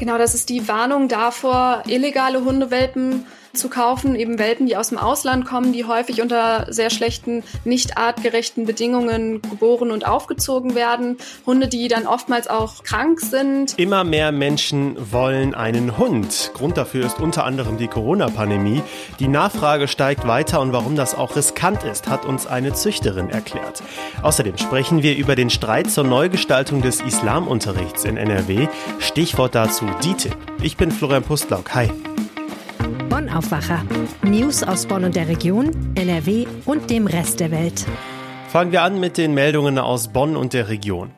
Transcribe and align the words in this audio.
Genau, 0.00 0.16
das 0.16 0.34
ist 0.34 0.48
die 0.48 0.66
Warnung 0.66 1.08
davor, 1.08 1.82
illegale 1.86 2.42
Hundewelpen 2.42 3.26
zu 3.52 3.68
kaufen, 3.68 4.14
eben 4.14 4.38
Welpen, 4.38 4.66
die 4.66 4.76
aus 4.76 4.90
dem 4.90 4.98
Ausland 4.98 5.44
kommen, 5.44 5.72
die 5.72 5.84
häufig 5.84 6.22
unter 6.22 6.66
sehr 6.70 6.90
schlechten, 6.90 7.42
nicht 7.64 7.98
artgerechten 7.98 8.66
Bedingungen 8.66 9.42
geboren 9.42 9.90
und 9.90 10.06
aufgezogen 10.06 10.74
werden. 10.74 11.16
Hunde, 11.46 11.68
die 11.68 11.88
dann 11.88 12.06
oftmals 12.06 12.48
auch 12.48 12.82
krank 12.84 13.20
sind. 13.20 13.78
Immer 13.78 14.04
mehr 14.04 14.32
Menschen 14.32 14.96
wollen 15.12 15.54
einen 15.54 15.98
Hund. 15.98 16.52
Grund 16.54 16.76
dafür 16.76 17.06
ist 17.06 17.20
unter 17.20 17.44
anderem 17.44 17.76
die 17.78 17.88
Corona-Pandemie. 17.88 18.82
Die 19.18 19.28
Nachfrage 19.28 19.88
steigt 19.88 20.26
weiter 20.26 20.60
und 20.60 20.72
warum 20.72 20.96
das 20.96 21.14
auch 21.14 21.36
riskant 21.36 21.82
ist, 21.84 22.08
hat 22.08 22.24
uns 22.24 22.46
eine 22.46 22.72
Züchterin 22.72 23.30
erklärt. 23.30 23.82
Außerdem 24.22 24.58
sprechen 24.58 25.02
wir 25.02 25.16
über 25.16 25.34
den 25.34 25.50
Streit 25.50 25.90
zur 25.90 26.04
Neugestaltung 26.04 26.82
des 26.82 27.00
Islamunterrichts 27.00 28.04
in 28.04 28.16
NRW. 28.16 28.68
Stichwort 28.98 29.54
dazu 29.54 29.86
DITIB. 30.04 30.36
Ich 30.62 30.76
bin 30.76 30.90
Florian 30.90 31.22
Pustlauk. 31.22 31.74
Hi. 31.74 31.90
Bonn 33.20 33.28
Aufwacher. 33.28 33.84
News 34.22 34.62
aus 34.62 34.86
Bonn 34.86 35.04
und 35.04 35.14
der 35.14 35.28
Region, 35.28 35.92
NRW 35.94 36.46
und 36.64 36.88
dem 36.88 37.06
Rest 37.06 37.40
der 37.40 37.50
Welt. 37.50 37.84
Fangen 38.48 38.72
wir 38.72 38.80
an 38.80 38.98
mit 38.98 39.18
den 39.18 39.34
Meldungen 39.34 39.78
aus 39.78 40.08
Bonn 40.08 40.36
und 40.38 40.54
der 40.54 40.68
Region. 40.68 41.10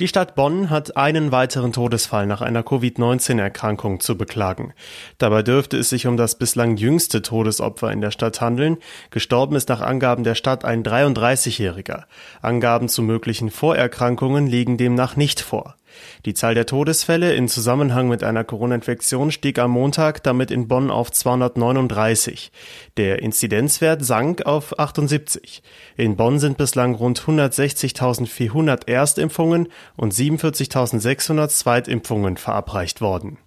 Die 0.00 0.08
Stadt 0.08 0.34
Bonn 0.34 0.70
hat 0.70 0.96
einen 0.96 1.32
weiteren 1.32 1.74
Todesfall 1.74 2.26
nach 2.26 2.40
einer 2.40 2.62
Covid-19-Erkrankung 2.62 4.00
zu 4.00 4.16
beklagen. 4.16 4.72
Dabei 5.18 5.42
dürfte 5.42 5.76
es 5.76 5.90
sich 5.90 6.06
um 6.06 6.16
das 6.16 6.38
bislang 6.38 6.78
jüngste 6.78 7.20
Todesopfer 7.20 7.92
in 7.92 8.00
der 8.00 8.12
Stadt 8.12 8.40
handeln. 8.40 8.78
Gestorben 9.10 9.56
ist 9.56 9.68
nach 9.68 9.82
Angaben 9.82 10.24
der 10.24 10.36
Stadt 10.36 10.64
ein 10.64 10.82
33-Jähriger. 10.84 12.04
Angaben 12.40 12.88
zu 12.88 13.02
möglichen 13.02 13.50
Vorerkrankungen 13.50 14.46
liegen 14.46 14.78
demnach 14.78 15.16
nicht 15.16 15.42
vor. 15.42 15.76
Die 16.24 16.34
Zahl 16.34 16.54
der 16.54 16.66
Todesfälle 16.66 17.34
in 17.34 17.48
Zusammenhang 17.48 18.08
mit 18.08 18.22
einer 18.22 18.44
Corona-Infektion 18.44 19.30
stieg 19.30 19.58
am 19.58 19.70
Montag 19.70 20.22
damit 20.22 20.50
in 20.50 20.68
Bonn 20.68 20.90
auf 20.90 21.10
239. 21.10 22.50
Der 22.96 23.22
Inzidenzwert 23.22 24.04
sank 24.04 24.46
auf 24.46 24.78
78. 24.78 25.62
In 25.96 26.16
Bonn 26.16 26.38
sind 26.38 26.58
bislang 26.58 26.94
rund 26.94 27.20
160.400 27.20 28.88
Erstimpfungen 28.88 29.68
und 29.96 30.12
47.600 30.12 31.48
Zweitimpfungen 31.48 32.36
verabreicht 32.36 33.00
worden. 33.00 33.38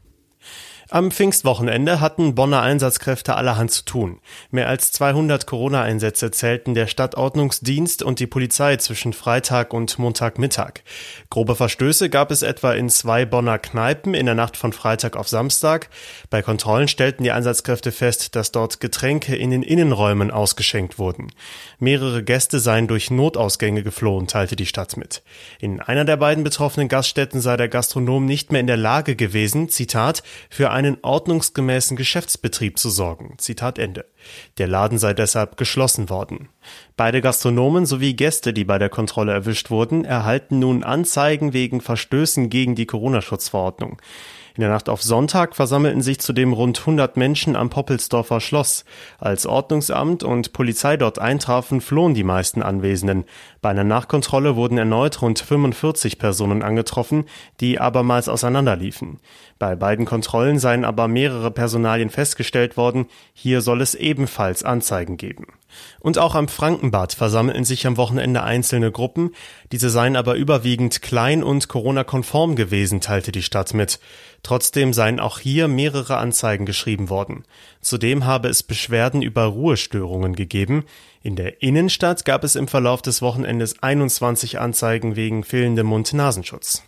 Am 0.92 1.12
Pfingstwochenende 1.12 2.02
hatten 2.02 2.34
Bonner 2.34 2.64
Einsatzkräfte 2.64 3.36
allerhand 3.36 3.70
zu 3.70 3.86
tun. 3.86 4.20
Mehr 4.50 4.68
als 4.68 4.92
200 4.92 5.46
Corona-Einsätze 5.46 6.32
zählten 6.32 6.74
der 6.74 6.88
Stadtordnungsdienst 6.88 8.02
und 8.02 8.20
die 8.20 8.26
Polizei 8.26 8.76
zwischen 8.78 9.14
Freitag 9.14 9.72
und 9.72 10.00
Montagmittag. 10.00 10.82
Grobe 11.30 11.54
Verstöße 11.54 12.10
gab 12.10 12.32
es 12.32 12.42
etwa 12.42 12.74
in 12.74 12.90
zwei 12.90 13.26
Bonner 13.26 13.60
Kneipen 13.60 14.16
in 14.16 14.26
der 14.26 14.34
Nacht 14.34 14.58
von 14.58 14.74
Freitag 14.74 15.16
auf 15.16 15.28
Samstag. 15.28 15.90
Bei 16.32 16.42
Kontrollen 16.42 16.88
stellten 16.88 17.24
die 17.24 17.32
Einsatzkräfte 17.32 17.92
fest, 17.92 18.36
dass 18.36 18.52
dort 18.52 18.80
Getränke 18.80 19.36
in 19.36 19.52
den 19.52 19.62
Innenräumen 19.62 20.32
ausgeschenkt 20.32 20.98
wurden. 20.98 21.32
Mehrere 21.78 22.24
Gäste 22.24 22.60
seien 22.60 22.88
durch 22.88 23.12
Notausgänge 23.12 23.84
geflohen, 23.84 24.26
teilte 24.26 24.56
die 24.56 24.66
Stadt 24.66 24.98
mit. 24.98 25.22
In 25.60 25.82
einer 25.82 26.04
der 26.04 26.18
beiden 26.18 26.44
betroffenen 26.44 26.88
Gaststätten 26.88 27.42
sei 27.42 27.58
der 27.58 27.70
Gastronom 27.70 28.26
nicht 28.26 28.52
mehr 28.52 28.62
in 28.62 28.66
der 28.66 28.76
Lage 28.76 29.16
gewesen, 29.16 29.70
Zitat, 29.70 30.24
für 30.50 30.79
einen 30.80 30.98
ordnungsgemäßen 31.02 31.98
Geschäftsbetrieb 31.98 32.80
zu 32.80 32.90
sorgen. 32.90 33.36
Zitat 33.38 33.78
Ende. 33.78 34.06
Der 34.60 34.68
Laden 34.68 34.98
sei 34.98 35.14
deshalb 35.14 35.58
geschlossen 35.58 36.10
worden. 36.10 36.48
Beide 36.96 37.20
Gastronomen 37.20 37.86
sowie 37.86 38.14
Gäste, 38.14 38.54
die 38.54 38.64
bei 38.64 38.78
der 38.78 38.88
Kontrolle 38.88 39.34
erwischt 39.34 39.70
wurden, 39.72 40.06
erhalten 40.06 40.60
nun 40.60 40.84
Anzeigen 40.86 41.52
wegen 41.52 41.82
Verstößen 41.82 42.50
gegen 42.50 42.76
die 42.76 42.86
Corona-Schutzverordnung. 42.86 44.02
In 44.60 44.62
der 44.62 44.72
Nacht 44.72 44.90
auf 44.90 45.02
Sonntag 45.02 45.56
versammelten 45.56 46.02
sich 46.02 46.20
zudem 46.20 46.52
rund 46.52 46.80
100 46.80 47.16
Menschen 47.16 47.56
am 47.56 47.70
Poppelsdorfer 47.70 48.42
Schloss. 48.42 48.84
Als 49.18 49.46
Ordnungsamt 49.46 50.22
und 50.22 50.52
Polizei 50.52 50.98
dort 50.98 51.18
eintrafen, 51.18 51.80
flohen 51.80 52.14
die 52.14 52.26
meisten 52.26 52.62
Anwesenden. 52.62 53.24
Bei 53.62 53.70
einer 53.70 53.86
Nachkontrolle 53.86 54.58
wurden 54.58 54.78
erneut 54.78 55.22
rund 55.22 55.40
45 55.40 56.20
Personen 56.20 56.62
angetroffen, 56.62 57.24
die 57.62 57.80
abermals 57.80 58.28
auseinanderliefen. 58.28 59.20
Bei 59.60 59.76
beiden 59.76 60.06
Kontrollen 60.06 60.58
seien 60.58 60.86
aber 60.86 61.10
mehrere 61.10 61.52
Personalien 61.52 62.10
festgestellt 62.10 62.78
worden. 62.78 63.08
Hier 63.34 63.60
soll 63.60 63.82
es 63.82 63.94
ebenfalls 63.94 64.64
Anzeigen 64.64 65.18
geben. 65.18 65.48
Und 66.00 66.18
auch 66.18 66.34
am 66.34 66.48
Frankenbad 66.48 67.12
versammelten 67.12 67.66
sich 67.66 67.86
am 67.86 67.98
Wochenende 67.98 68.42
einzelne 68.42 68.90
Gruppen. 68.90 69.32
Diese 69.74 69.90
seien 69.90 70.16
aber 70.16 70.36
überwiegend 70.36 71.02
klein 71.02 71.44
und 71.44 71.68
Corona-konform 71.68 72.56
gewesen, 72.56 73.02
teilte 73.02 73.34
die 73.34 73.44
Stadt 73.44 73.74
mit. 73.74 74.00
Trotzdem 74.44 74.94
seien 74.94 75.20
auch 75.20 75.40
hier 75.40 75.68
mehrere 75.68 76.16
Anzeigen 76.16 76.66
geschrieben 76.66 77.10
worden. 77.10 77.44
Zudem 77.82 78.26
habe 78.26 78.48
es 78.48 78.64
Beschwerden 78.64 79.22
über 79.22 79.44
Ruhestörungen 79.44 80.36
gegeben. 80.36 80.86
In 81.22 81.36
der 81.36 81.62
Innenstadt 81.62 82.24
gab 82.24 82.46
es 82.46 82.56
im 82.56 82.70
Verlauf 82.70 83.02
des 83.02 83.22
Wochenendes 83.22 83.84
21 83.84 84.58
Anzeigen 84.58 85.18
wegen 85.18 85.44
fehlendem 85.44 85.88
Mund-Nasenschutz. 85.88 86.84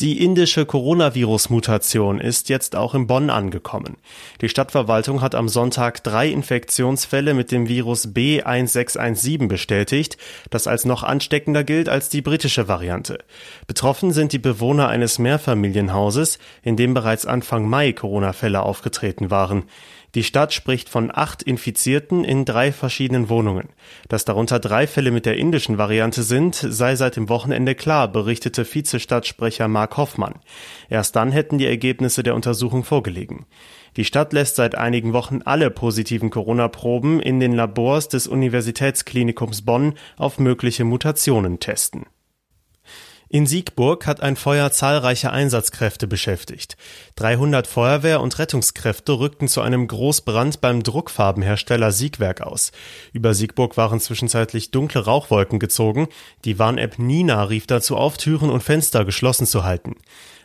Die 0.00 0.24
indische 0.24 0.66
Coronavirus-Mutation 0.66 2.18
ist 2.18 2.48
jetzt 2.48 2.74
auch 2.74 2.96
in 2.96 3.06
Bonn 3.06 3.30
angekommen. 3.30 3.96
Die 4.40 4.48
Stadtverwaltung 4.48 5.20
hat 5.20 5.36
am 5.36 5.48
Sonntag 5.48 6.02
drei 6.02 6.30
Infektionsfälle 6.30 7.32
mit 7.32 7.52
dem 7.52 7.68
Virus 7.68 8.08
B1617 8.08 9.46
bestätigt, 9.46 10.16
das 10.50 10.66
als 10.66 10.84
noch 10.84 11.04
ansteckender 11.04 11.62
gilt 11.62 11.88
als 11.88 12.08
die 12.08 12.22
britische 12.22 12.66
Variante. 12.66 13.18
Betroffen 13.68 14.10
sind 14.10 14.32
die 14.32 14.40
Bewohner 14.40 14.88
eines 14.88 15.20
Mehrfamilienhauses, 15.20 16.40
in 16.62 16.76
dem 16.76 16.92
bereits 16.92 17.24
Anfang 17.24 17.68
Mai 17.68 17.92
Corona-Fälle 17.92 18.64
aufgetreten 18.64 19.30
waren. 19.30 19.62
Die 20.14 20.22
Stadt 20.22 20.52
spricht 20.52 20.88
von 20.88 21.10
acht 21.12 21.42
Infizierten 21.42 22.24
in 22.24 22.44
drei 22.44 22.70
verschiedenen 22.70 23.28
Wohnungen. 23.28 23.70
Dass 24.08 24.24
darunter 24.24 24.60
drei 24.60 24.86
Fälle 24.86 25.10
mit 25.10 25.26
der 25.26 25.36
indischen 25.36 25.76
Variante 25.76 26.22
sind, 26.22 26.54
sei 26.54 26.94
seit 26.94 27.16
dem 27.16 27.28
Wochenende 27.28 27.74
klar, 27.74 28.06
berichtete 28.06 28.64
Vizestadtsprecher 28.64 29.66
Mark 29.66 29.96
Hoffmann. 29.96 30.36
Erst 30.88 31.16
dann 31.16 31.32
hätten 31.32 31.58
die 31.58 31.66
Ergebnisse 31.66 32.22
der 32.22 32.36
Untersuchung 32.36 32.84
vorgelegen. 32.84 33.46
Die 33.96 34.04
Stadt 34.04 34.32
lässt 34.32 34.56
seit 34.56 34.76
einigen 34.76 35.12
Wochen 35.12 35.40
alle 35.44 35.70
positiven 35.70 36.30
Corona-Proben 36.30 37.20
in 37.20 37.40
den 37.40 37.52
Labors 37.52 38.08
des 38.08 38.26
Universitätsklinikums 38.28 39.62
Bonn 39.62 39.94
auf 40.16 40.38
mögliche 40.38 40.84
Mutationen 40.84 41.58
testen. 41.58 42.06
In 43.28 43.46
Siegburg 43.46 44.06
hat 44.06 44.20
ein 44.22 44.36
Feuer 44.36 44.70
zahlreiche 44.70 45.32
Einsatzkräfte 45.32 46.06
beschäftigt. 46.06 46.76
300 47.16 47.66
Feuerwehr- 47.66 48.20
und 48.20 48.38
Rettungskräfte 48.38 49.18
rückten 49.18 49.48
zu 49.48 49.60
einem 49.60 49.88
Großbrand 49.88 50.60
beim 50.60 50.82
Druckfarbenhersteller 50.82 51.90
Siegwerk 51.90 52.42
aus. 52.42 52.70
Über 53.12 53.34
Siegburg 53.34 53.76
waren 53.76 53.98
zwischenzeitlich 53.98 54.70
dunkle 54.70 55.04
Rauchwolken 55.04 55.58
gezogen. 55.58 56.08
Die 56.44 56.58
Warn-App 56.58 56.98
Nina 56.98 57.44
rief 57.44 57.66
dazu 57.66 57.96
auf, 57.96 58.18
Türen 58.18 58.50
und 58.50 58.62
Fenster 58.62 59.04
geschlossen 59.04 59.46
zu 59.46 59.64
halten. 59.64 59.96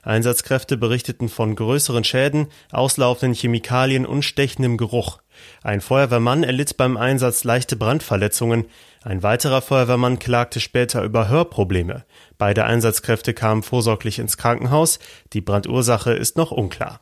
Einsatzkräfte 0.02 0.78
berichteten 0.78 1.28
von 1.28 1.56
größeren 1.56 2.04
Schäden, 2.04 2.48
auslaufenden 2.72 3.36
Chemikalien 3.36 4.06
und 4.06 4.24
stechendem 4.24 4.78
Geruch. 4.78 5.20
Ein 5.64 5.82
Feuerwehrmann 5.82 6.44
erlitt 6.44 6.78
beim 6.78 6.98
Einsatz 6.98 7.44
leichte 7.44 7.76
Brandverletzungen. 7.76 8.66
Ein 9.04 9.24
weiterer 9.24 9.62
Feuerwehrmann 9.62 10.20
klagte 10.20 10.60
später 10.60 11.04
über 11.04 11.28
Hörprobleme. 11.30 12.06
Beide 12.38 12.66
Einsatzkräfte 12.66 13.34
kamen 13.34 13.64
vorsorglich 13.64 14.20
ins 14.20 14.38
Krankenhaus. 14.38 15.00
Die 15.34 15.42
Brandursache 15.42 16.14
ist 16.14 16.38
noch 16.38 16.52
unklar. 16.52 17.00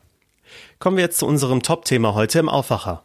Kommen 0.78 0.96
wir 0.96 1.04
jetzt 1.04 1.18
zu 1.18 1.26
unserem 1.26 1.62
Top-Thema 1.62 2.14
heute 2.14 2.38
im 2.38 2.48
Aufwacher. 2.48 3.02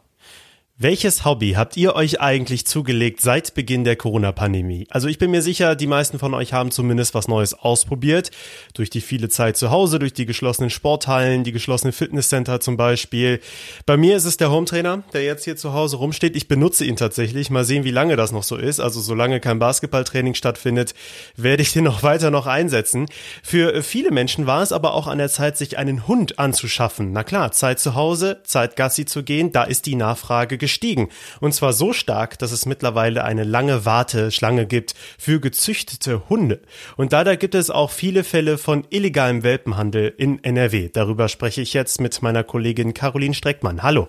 Welches 0.76 1.24
Hobby 1.24 1.52
habt 1.52 1.76
ihr 1.76 1.94
euch 1.94 2.20
eigentlich 2.20 2.66
zugelegt 2.66 3.20
seit 3.20 3.54
Beginn 3.54 3.84
der 3.84 3.94
Corona-Pandemie? 3.94 4.88
Also 4.90 5.06
ich 5.06 5.18
bin 5.18 5.30
mir 5.30 5.40
sicher, 5.40 5.76
die 5.76 5.86
meisten 5.86 6.18
von 6.18 6.34
euch 6.34 6.52
haben 6.52 6.72
zumindest 6.72 7.14
was 7.14 7.28
Neues 7.28 7.54
ausprobiert. 7.54 8.32
Durch 8.74 8.90
die 8.90 9.00
viele 9.00 9.28
Zeit 9.28 9.56
zu 9.56 9.70
Hause, 9.70 10.00
durch 10.00 10.14
die 10.14 10.26
geschlossenen 10.26 10.70
Sporthallen, 10.70 11.44
die 11.44 11.52
geschlossenen 11.52 11.92
Fitnesscenter 11.92 12.58
zum 12.58 12.76
Beispiel. 12.76 13.38
Bei 13.86 13.96
mir 13.96 14.16
ist 14.16 14.24
es 14.24 14.36
der 14.36 14.50
Hometrainer, 14.50 15.04
der 15.12 15.22
jetzt 15.22 15.44
hier 15.44 15.56
zu 15.56 15.74
Hause 15.74 15.98
rumsteht. 15.98 16.34
Ich 16.34 16.48
benutze 16.48 16.84
ihn 16.84 16.96
tatsächlich. 16.96 17.50
Mal 17.50 17.64
sehen, 17.64 17.84
wie 17.84 17.92
lange 17.92 18.16
das 18.16 18.32
noch 18.32 18.42
so 18.42 18.56
ist. 18.56 18.80
Also 18.80 19.00
solange 19.00 19.38
kein 19.38 19.60
Basketballtraining 19.60 20.34
stattfindet, 20.34 20.92
werde 21.36 21.62
ich 21.62 21.72
den 21.72 21.84
noch 21.84 22.02
weiter 22.02 22.32
noch 22.32 22.48
einsetzen. 22.48 23.06
Für 23.44 23.80
viele 23.84 24.10
Menschen 24.10 24.48
war 24.48 24.60
es 24.60 24.72
aber 24.72 24.94
auch 24.94 25.06
an 25.06 25.18
der 25.18 25.28
Zeit, 25.28 25.56
sich 25.56 25.78
einen 25.78 26.08
Hund 26.08 26.40
anzuschaffen. 26.40 27.12
Na 27.12 27.22
klar, 27.22 27.52
Zeit 27.52 27.78
zu 27.78 27.94
Hause, 27.94 28.40
Zeit 28.42 28.74
Gassi 28.74 29.04
zu 29.04 29.22
gehen, 29.22 29.52
da 29.52 29.62
ist 29.62 29.86
die 29.86 29.94
Nachfrage 29.94 30.58
gestiegen. 30.64 31.10
Und 31.40 31.52
zwar 31.52 31.74
so 31.74 31.92
stark, 31.92 32.38
dass 32.38 32.52
es 32.52 32.64
mittlerweile 32.64 33.22
eine 33.24 33.44
lange 33.44 33.84
Warteschlange 33.84 34.66
gibt 34.66 34.94
für 35.18 35.40
gezüchtete 35.40 36.28
Hunde. 36.30 36.62
Und 36.96 37.12
leider 37.12 37.36
gibt 37.36 37.54
es 37.54 37.68
auch 37.68 37.90
viele 37.90 38.24
Fälle 38.24 38.56
von 38.56 38.86
illegalem 38.88 39.42
Welpenhandel 39.42 40.14
in 40.16 40.42
NRW. 40.42 40.88
Darüber 40.90 41.28
spreche 41.28 41.60
ich 41.60 41.74
jetzt 41.74 42.00
mit 42.00 42.22
meiner 42.22 42.44
Kollegin 42.44 42.94
Caroline 42.94 43.34
Streckmann. 43.34 43.82
Hallo. 43.82 44.08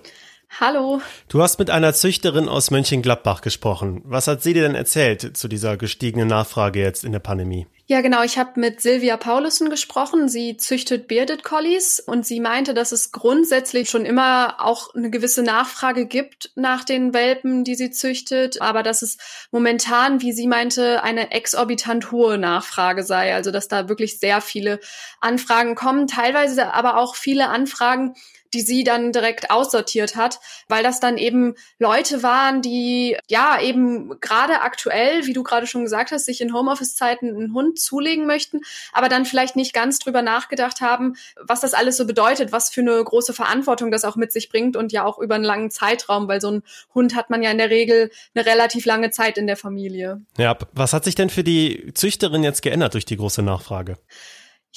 Hallo. 0.61 1.01
Du 1.27 1.41
hast 1.41 1.59
mit 1.59 1.69
einer 1.69 1.93
Züchterin 1.93 2.47
aus 2.47 2.71
Mönchengladbach 2.71 3.41
gesprochen. 3.41 4.01
Was 4.05 4.27
hat 4.27 4.41
sie 4.41 4.53
dir 4.53 4.63
denn 4.63 4.75
erzählt 4.75 5.35
zu 5.35 5.49
dieser 5.49 5.75
gestiegenen 5.75 6.29
Nachfrage 6.29 6.79
jetzt 6.79 7.03
in 7.03 7.11
der 7.11 7.19
Pandemie? 7.19 7.67
Ja, 7.87 8.01
genau. 8.01 8.23
Ich 8.23 8.39
habe 8.39 8.59
mit 8.59 8.81
Silvia 8.81 9.15
Paulussen 9.15 9.69
gesprochen. 9.69 10.27
Sie 10.27 10.57
züchtet 10.57 11.07
Bearded 11.07 11.43
Collies 11.43 11.99
und 11.99 12.25
sie 12.25 12.39
meinte, 12.39 12.73
dass 12.73 12.91
es 12.91 13.11
grundsätzlich 13.11 13.91
schon 13.91 14.05
immer 14.05 14.55
auch 14.57 14.95
eine 14.95 15.11
gewisse 15.11 15.43
Nachfrage 15.43 16.07
gibt 16.07 16.51
nach 16.55 16.83
den 16.83 17.13
Welpen, 17.13 17.63
die 17.63 17.75
sie 17.75 17.91
züchtet, 17.91 18.59
aber 18.59 18.81
dass 18.81 19.03
es 19.03 19.17
momentan, 19.51 20.19
wie 20.21 20.33
sie 20.33 20.47
meinte, 20.47 21.03
eine 21.03 21.29
exorbitant 21.29 22.11
hohe 22.11 22.39
Nachfrage 22.39 23.03
sei. 23.03 23.35
Also 23.35 23.51
dass 23.51 23.67
da 23.67 23.87
wirklich 23.87 24.19
sehr 24.19 24.41
viele 24.41 24.79
Anfragen 25.21 25.75
kommen, 25.75 26.07
teilweise 26.07 26.73
aber 26.73 26.97
auch 26.97 27.15
viele 27.15 27.49
Anfragen, 27.49 28.15
die 28.55 28.61
sie 28.61 28.83
dann 28.83 29.11
direkt 29.11 29.51
aussortiert 29.51 30.15
hat, 30.15 30.39
weil 30.69 30.81
das 30.81 30.99
dann 30.99 31.17
eben 31.17 31.55
Leute 31.77 32.23
waren, 32.23 32.61
die 32.61 33.17
ja 33.27 33.59
eben 33.61 34.19
gerade 34.21 34.61
aktuell, 34.61 35.25
wie 35.25 35.33
du 35.33 35.43
gerade 35.43 35.67
schon 35.67 35.83
gesagt 35.83 36.11
hast, 36.11 36.25
sich 36.25 36.39
in 36.39 36.53
Homeoffice-Zeiten 36.53 37.27
einen 37.27 37.53
Hund 37.53 37.79
zulegen 37.79 38.25
möchten, 38.25 38.61
aber 38.93 39.09
dann 39.09 39.25
vielleicht 39.25 39.57
nicht 39.57 39.73
ganz 39.73 39.99
drüber 39.99 40.21
nachgedacht 40.21 40.79
haben, 40.81 41.15
was 41.35 41.59
das 41.59 41.73
alles 41.73 41.97
so 41.97 42.07
bedeutet, 42.07 42.51
was 42.53 42.69
für 42.69 42.81
eine 42.81 43.03
große 43.03 43.33
Verantwortung 43.33 43.91
das 43.91 44.05
auch 44.05 44.15
mit 44.15 44.31
sich 44.31 44.49
bringt 44.49 44.77
und 44.77 44.93
ja 44.93 45.03
auch 45.03 45.19
über 45.19 45.35
einen 45.35 45.43
langen 45.43 45.69
Zeitraum, 45.69 46.27
weil 46.27 46.39
so 46.39 46.49
ein 46.49 46.63
Hund 46.93 47.15
hat 47.15 47.29
man 47.29 47.43
ja 47.43 47.51
in 47.51 47.57
der 47.57 47.69
Regel 47.69 48.09
eine 48.33 48.45
relativ 48.45 48.85
lange 48.85 49.11
Zeit 49.11 49.37
in 49.37 49.47
der 49.47 49.57
Familie. 49.57 50.21
Ja, 50.37 50.57
was 50.71 50.93
hat 50.93 51.03
sich 51.03 51.15
denn 51.15 51.29
für 51.29 51.43
die 51.43 51.91
Züchterin 51.93 52.43
jetzt 52.43 52.61
geändert 52.61 52.93
durch 52.93 53.05
die 53.05 53.17
große 53.17 53.41
Nachfrage? 53.41 53.97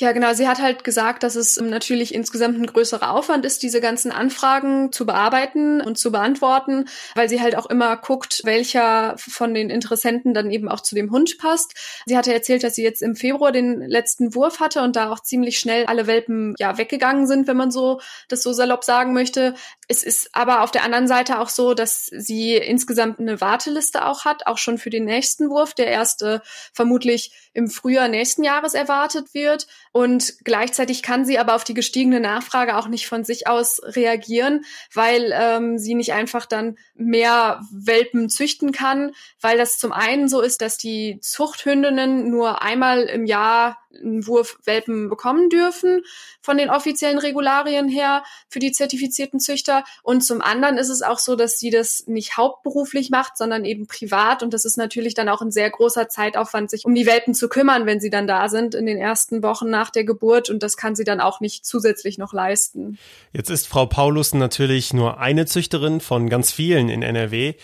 Ja, 0.01 0.13
genau. 0.13 0.33
Sie 0.33 0.47
hat 0.47 0.61
halt 0.61 0.85
gesagt, 0.85 1.25
dass 1.25 1.35
es 1.35 1.61
natürlich 1.61 2.15
insgesamt 2.15 2.57
ein 2.57 2.67
größerer 2.67 3.11
Aufwand 3.11 3.45
ist, 3.45 3.65
diese 3.65 3.81
ganzen 3.81 4.13
Anfragen 4.13 4.93
zu 4.93 5.07
bearbeiten 5.07 5.81
und 5.81 5.99
zu 5.99 6.13
beantworten, 6.13 6.85
weil 7.17 7.29
sie 7.29 7.41
halt 7.41 7.57
auch 7.57 7.67
immer 7.67 7.97
guckt, 7.97 8.43
welcher 8.45 9.17
von 9.19 9.55
den 9.55 9.71
Interessenten 9.71 10.35
dann 10.35 10.53
eben 10.53 10.69
auch 10.69 10.83
zu 10.83 10.95
dem 10.95 11.11
Hund 11.11 11.37
passt. 11.39 11.75
Sie 12.07 12.17
hatte 12.17 12.33
erzählt, 12.33 12.63
dass 12.63 12.77
sie 12.77 12.85
jetzt 12.85 13.03
im 13.03 13.17
Februar 13.17 13.51
den 13.51 13.81
letzten 13.81 14.37
Wurf 14.37 14.61
hatte 14.61 14.83
und 14.83 14.95
da 14.95 15.11
auch 15.11 15.19
ziemlich 15.19 15.59
schnell 15.59 15.87
alle 15.87 16.07
Welpen 16.07 16.55
ja 16.61 16.79
weggegangen 16.79 17.27
sind, 17.27 17.49
wenn 17.49 17.57
man 17.57 17.73
so 17.73 18.01
das 18.29 18.45
so 18.45 18.53
salopp 18.53 18.85
sagen 18.85 19.13
möchte. 19.13 19.55
Es 19.89 20.05
ist 20.05 20.31
aber 20.33 20.63
auf 20.63 20.71
der 20.71 20.85
anderen 20.85 21.09
Seite 21.09 21.41
auch 21.41 21.49
so, 21.49 21.75
dass 21.75 22.07
sie 22.07 22.55
insgesamt 22.55 23.19
eine 23.19 23.41
Warteliste 23.41 24.07
auch 24.07 24.25
hat, 24.25 24.47
auch 24.47 24.59
schon 24.59 24.79
für 24.79 24.91
den 24.91 25.07
nächsten 25.07 25.51
Wurf, 25.51 25.75
der 25.75 25.89
erste 25.89 26.41
vermutlich 26.73 27.33
im 27.53 27.69
Frühjahr 27.69 28.07
nächsten 28.07 28.45
Jahres 28.45 28.75
erwartet 28.75 29.35
wird. 29.35 29.67
Und 29.93 30.35
gleichzeitig 30.45 31.03
kann 31.03 31.25
sie 31.25 31.39
aber 31.39 31.55
auf 31.55 31.65
die 31.65 31.75
gestiegene 31.75 32.21
Nachfrage 32.21 32.77
auch 32.77 32.89
nicht 32.89 33.09
von 33.09 33.25
sich 33.25 33.47
aus 33.47 33.81
reagieren, 33.83 34.65
weil 34.93 35.33
ähm, 35.35 35.79
sie 35.79 35.95
nicht 35.95 36.13
einfach 36.13 36.47
dann 36.47 36.77
mehr 36.95 37.61
Welpen 37.73 38.29
züchten 38.29 38.73
kann, 38.73 39.13
weil 39.41 39.59
das 39.59 39.79
zum 39.79 39.93
einen 39.93 40.29
so 40.29 40.41
ist, 40.41 40.61
dass 40.61 40.77
die 40.77 41.19
Zuchthündinnen 41.21 42.31
nur 42.31 42.63
einmal 42.63 43.05
im 43.05 43.25
Jahr 43.25 43.79
einen 43.95 44.27
Wurf 44.27 44.59
Welpen 44.65 45.09
bekommen 45.09 45.49
dürfen 45.49 46.03
von 46.41 46.59
den 46.59 46.71
offiziellen 46.71 47.19
Regularien 47.19 47.89
her 47.89 48.23
für 48.49 48.59
die 48.59 48.73
zertifizierten 48.73 49.41
Züchter. 49.41 49.85
Und 50.03 50.23
zum 50.23 50.43
anderen 50.43 50.77
ist 50.77 50.89
es 50.89 51.03
auch 51.03 51.19
so, 51.19 51.37
dass 51.37 51.59
sie 51.59 51.71
das 51.71 52.07
nicht 52.07 52.37
hauptberuflich 52.37 53.11
macht, 53.11 53.37
sondern 53.37 53.65
eben 53.65 53.87
privat. 53.87 54.43
Und 54.43 54.55
das 54.55 54.65
ist 54.65 54.77
natürlich 54.77 55.15
dann 55.15 55.29
auch 55.29 55.41
ein 55.41 55.51
sehr 55.51 55.71
großer 55.71 56.09
Zeitaufwand, 56.09 56.71
sich 56.71 56.85
um 56.85 56.95
die 56.95 57.07
Welpen 57.07 57.35
zu 57.35 57.49
kümmern, 57.49 57.87
wenn 57.87 58.01
sie 58.01 58.11
dann 58.11 58.27
da 58.27 58.49
sind 58.49 58.75
in 58.75 58.87
den 58.87 58.99
ersten 58.99 59.43
Wochen 59.43 59.71
nach 59.71 59.91
der 59.91 60.05
Geburt. 60.05 60.51
Und 60.51 60.63
das 60.63 60.77
kann 60.77 60.95
sie 60.95 61.05
dann 61.05 61.21
auch 61.21 61.41
nicht 61.41 61.65
zusätzlich 61.65 62.19
noch 62.19 62.33
leisten. 62.33 62.99
Jetzt 63.33 63.51
ist 63.51 63.67
Frau 63.67 63.87
Paulus 63.87 64.35
natürlich 64.35 64.93
nur 64.93 65.19
eine 65.19 65.47
Züchterin 65.47 66.01
von 66.01 66.29
ganz 66.29 66.53
vielen 66.53 66.89
in 66.89 67.03
NRW. 67.03 67.55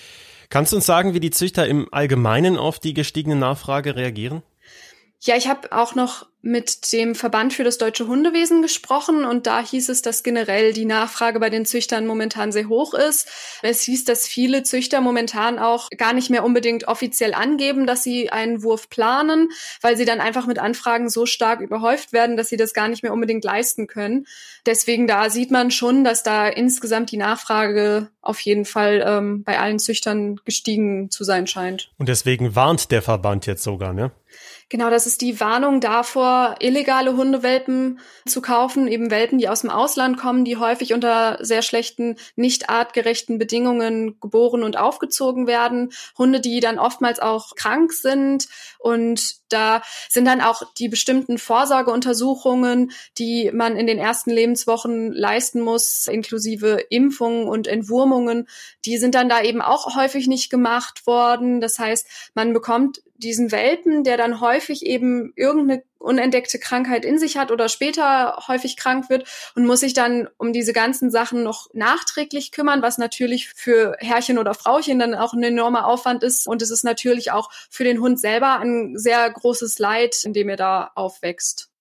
Kannst 0.51 0.73
du 0.73 0.77
uns 0.77 0.87
sagen, 0.87 1.15
wie 1.15 1.21
die 1.21 1.31
Züchter 1.31 1.67
im 1.67 1.89
Allgemeinen 1.93 2.57
auf 2.57 2.79
die 2.79 2.95
gestiegene 2.95 3.37
Nachfrage 3.37 3.97
reagieren? 3.97 4.43
Ja, 5.25 5.37
ich 5.37 5.49
habe 5.49 5.73
auch 5.73 5.95
noch 5.95 6.27
mit 6.43 6.93
dem 6.93 7.15
Verband 7.15 7.55
für 7.55 7.65
das 7.65 7.79
deutsche 7.79 8.07
Hundewesen 8.07 8.61
gesprochen 8.61 9.25
und 9.25 9.47
da 9.47 9.61
hieß 9.61 9.89
es, 9.89 10.03
dass 10.03 10.23
generell 10.23 10.75
die 10.75 10.85
Nachfrage 10.85 11.41
bei 11.41 11.49
den 11.49 11.65
Züchtern 11.65 12.07
momentan 12.07 12.53
sehr 12.53 12.69
hoch 12.69 12.93
ist. 12.93 13.27
Es 13.63 13.81
hieß, 13.81 14.05
dass 14.05 14.29
viele 14.29 14.63
Züchter 14.63 15.01
momentan 15.01 15.59
auch 15.59 15.89
gar 15.97 16.13
nicht 16.13 16.29
mehr 16.29 16.45
unbedingt 16.45 16.87
offiziell 16.87 17.33
angeben, 17.33 17.87
dass 17.87 18.03
sie 18.03 18.29
einen 18.29 18.63
Wurf 18.63 18.91
planen, 18.91 19.49
weil 19.81 19.97
sie 19.97 20.05
dann 20.05 20.21
einfach 20.21 20.47
mit 20.47 20.59
Anfragen 20.59 21.09
so 21.09 21.25
stark 21.25 21.63
überhäuft 21.63 22.13
werden, 22.13 22.37
dass 22.37 22.51
sie 22.51 22.59
das 22.59 22.75
gar 22.75 22.89
nicht 22.89 23.03
mehr 23.03 23.15
unbedingt 23.15 23.45
leisten 23.45 23.87
können. 23.87 24.27
Deswegen 24.67 25.07
da 25.07 25.31
sieht 25.31 25.51
man 25.51 25.71
schon, 25.71 26.05
dass 26.05 26.23
da 26.23 26.47
insgesamt 26.47 27.11
die 27.11 27.17
Nachfrage 27.17 28.11
auf 28.21 28.41
jeden 28.41 28.67
Fall 28.67 29.03
ähm, 29.07 29.45
bei 29.45 29.59
allen 29.59 29.79
Züchtern 29.79 30.37
gestiegen 30.45 31.11
zu 31.11 31.25
sein 31.25 31.47
scheint. 31.47 31.91
Und 31.97 32.11
deswegen 32.11 32.55
warnt 32.55 32.91
der 32.91 33.01
Verband 33.01 33.47
jetzt 33.47 33.63
sogar, 33.63 33.95
ne? 33.95 34.13
Genau, 34.71 34.91
das 34.91 35.07
ist 35.07 35.21
die 35.21 35.41
Warnung 35.41 35.81
davor, 35.81 36.57
illegale 36.59 37.17
Hundewelpen 37.17 38.01
zu 38.27 38.41
kaufen, 38.41 38.89
eben 38.89 39.11
Welpen, 39.11 39.39
die 39.39 39.49
aus 39.49 39.61
dem 39.61 39.71
Ausland 39.71 40.17
kommen, 40.17 40.45
die 40.45 40.57
häufig 40.57 40.95
unter 40.95 41.39
sehr 41.43 41.63
schlechten, 41.63 42.17
nicht 42.35 42.71
artgerechten 42.71 43.39
Bedingungen 43.39 44.19
geboren 44.21 44.63
und 44.63 44.79
aufgezogen 44.79 45.47
werden. 45.47 45.93
Hunde, 46.17 46.41
die 46.41 46.61
dann 46.61 46.79
oftmals 46.79 47.21
auch 47.21 47.55
krank 47.57 47.93
sind 47.93 48.49
und 48.79 49.45
da 49.55 49.83
sind 50.09 50.25
dann 50.27 50.41
auch 50.41 50.63
die 50.75 50.89
bestimmten 50.89 51.39
Vorsorgeuntersuchungen, 51.39 52.91
die 53.19 53.51
man 53.53 53.77
in 53.77 53.87
den 53.87 53.99
ersten 53.99 54.31
Lebenswochen 54.31 55.13
leisten 55.13 55.61
muss, 55.61 56.07
inklusive 56.09 56.85
Impfungen 56.91 57.47
und 57.47 57.67
Entwurmungen. 57.67 58.49
Die 58.85 58.99
sind 58.99 59.15
dann 59.15 59.29
da 59.29 59.43
eben 59.43 59.63
auch 59.63 59.95
häufig 59.95 60.27
nicht 60.27 60.51
gemacht 60.51 61.07
worden. 61.07 61.61
Das 61.61 61.79
heißt, 61.79 62.33
man 62.35 62.53
bekommt 62.53 63.03
diesen 63.25 63.51
Welpen, 63.51 64.05
der 64.05 64.17
dann 64.17 64.41
häufig 64.41 64.85
eben 64.87 65.33
irgendeine 65.37 65.83
unentdeckte 65.99 66.59
Krankheit 66.59 67.05
in 67.05 67.19
sich 67.19 67.37
hat 67.37 67.51
oder 67.51 67.69
später 67.69 68.45
häufig 68.47 68.77
krank 68.77 69.09
wird 69.09 69.27
und 69.55 69.67
muss 69.67 69.81
sich 69.81 69.95
dann 69.95 70.29
um 70.37 70.53
diese 70.53 70.73
ganzen 70.73 71.11
Sachen 71.11 71.43
noch 71.43 71.69
nachträglich 71.73 72.53
kümmern, 72.53 72.83
was 72.83 72.99
natürlich 72.99 73.49
für 73.49 73.97
Herrchen 73.99 74.39
oder 74.39 74.55
Frauchen 74.55 74.99
dann 74.99 75.15
auch 75.15 75.33
ein 75.33 75.43
enormer 75.43 75.87
Aufwand 75.87 76.23
ist. 76.23 76.47
Und 76.47 76.63
es 76.63 76.71
ist 76.71 76.85
natürlich 76.85 77.33
auch 77.33 77.51
für 77.71 77.85
den 77.85 78.01
Hund 78.01 78.21
selber 78.21 78.61
ein 78.61 78.97
sehr 78.97 79.29
großes 79.31 79.79
Leid, 79.79 80.17
in 80.25 80.35
dem 80.35 80.49
er 80.49 80.57
da 80.57 80.93
aufwächst. 80.95 81.74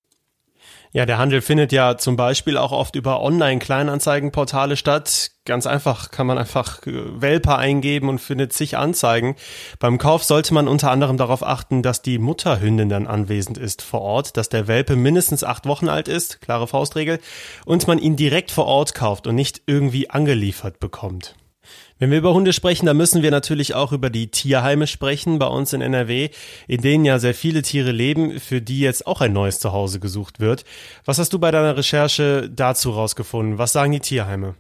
Ja, 0.96 1.08
der 1.08 1.18
Handel 1.18 1.42
findet 1.42 1.72
ja 1.72 1.98
zum 1.98 2.16
Beispiel 2.16 2.56
auch 2.56 2.72
oft 2.72 2.96
über 2.96 3.20
Online-Kleinanzeigenportale 3.24 4.78
statt. 4.78 5.32
Ganz 5.44 5.66
einfach 5.66 6.12
kann 6.12 6.28
man 6.28 6.38
einfach 6.38 6.86
äh, 6.86 7.20
Welpe 7.20 7.58
eingeben 7.58 8.10
und 8.10 8.20
findet 8.20 8.54
zig 8.54 8.78
Anzeigen. 8.78 9.36
Beim 9.80 9.98
Kauf 9.98 10.24
sollte 10.24 10.54
man 10.54 10.68
unter 10.68 10.92
anderem 10.92 11.18
darauf 11.18 11.42
achten, 11.42 11.82
dass 11.82 12.04
die 12.04 12.20
Mutterhündin 12.20 12.90
dann 12.90 13.08
anwesend 13.08 13.58
ist 13.58 13.82
vor 13.82 14.02
Ort, 14.02 14.38
dass 14.38 14.50
der 14.50 14.68
Welpe 14.68 14.96
mindestens 14.96 15.44
acht 15.44 15.66
Wochen 15.66 15.90
alt 15.90 16.08
ist, 16.08 16.42
klare 16.42 16.68
Faustregel, 16.68 17.20
und 17.66 17.88
man 17.88 17.98
ihn 17.98 18.16
direkt 18.16 18.52
vor 18.52 18.68
Ort 18.68 18.94
kauft 18.94 19.26
und 19.26 19.34
nicht 19.34 19.64
irgendwie 19.66 20.12
angeliefert 20.12 20.80
bekommt. 20.80 21.34
Wenn 22.04 22.12
wir 22.12 22.18
über 22.18 22.34
Hunde 22.34 22.52
sprechen, 22.52 22.86
dann 22.86 22.98
müssen 22.98 23.24
wir 23.24 23.32
natürlich 23.32 23.76
auch 23.76 23.94
über 23.94 24.10
die 24.10 24.28
Tierheime 24.28 24.88
sprechen 24.88 25.40
bei 25.40 25.48
uns 25.48 25.72
in 25.72 25.80
NRW, 25.80 26.32
in 26.68 26.82
denen 26.82 27.06
ja 27.06 27.18
sehr 27.18 27.34
viele 27.34 27.62
Tiere 27.62 27.94
leben, 27.94 28.42
für 28.42 28.62
die 28.62 28.82
jetzt 28.82 29.08
auch 29.08 29.22
ein 29.22 29.32
neues 29.32 29.60
Zuhause 29.60 30.02
gesucht 30.02 30.42
wird. 30.42 30.66
Was 31.06 31.18
hast 31.18 31.32
du 31.32 31.40
bei 31.40 31.50
deiner 31.50 31.78
Recherche 31.78 32.50
dazu 32.54 32.92
rausgefunden? 32.92 33.58
Was 33.58 33.72
sagen 33.72 33.94
die 33.94 34.02
Tierheime? 34.02 34.56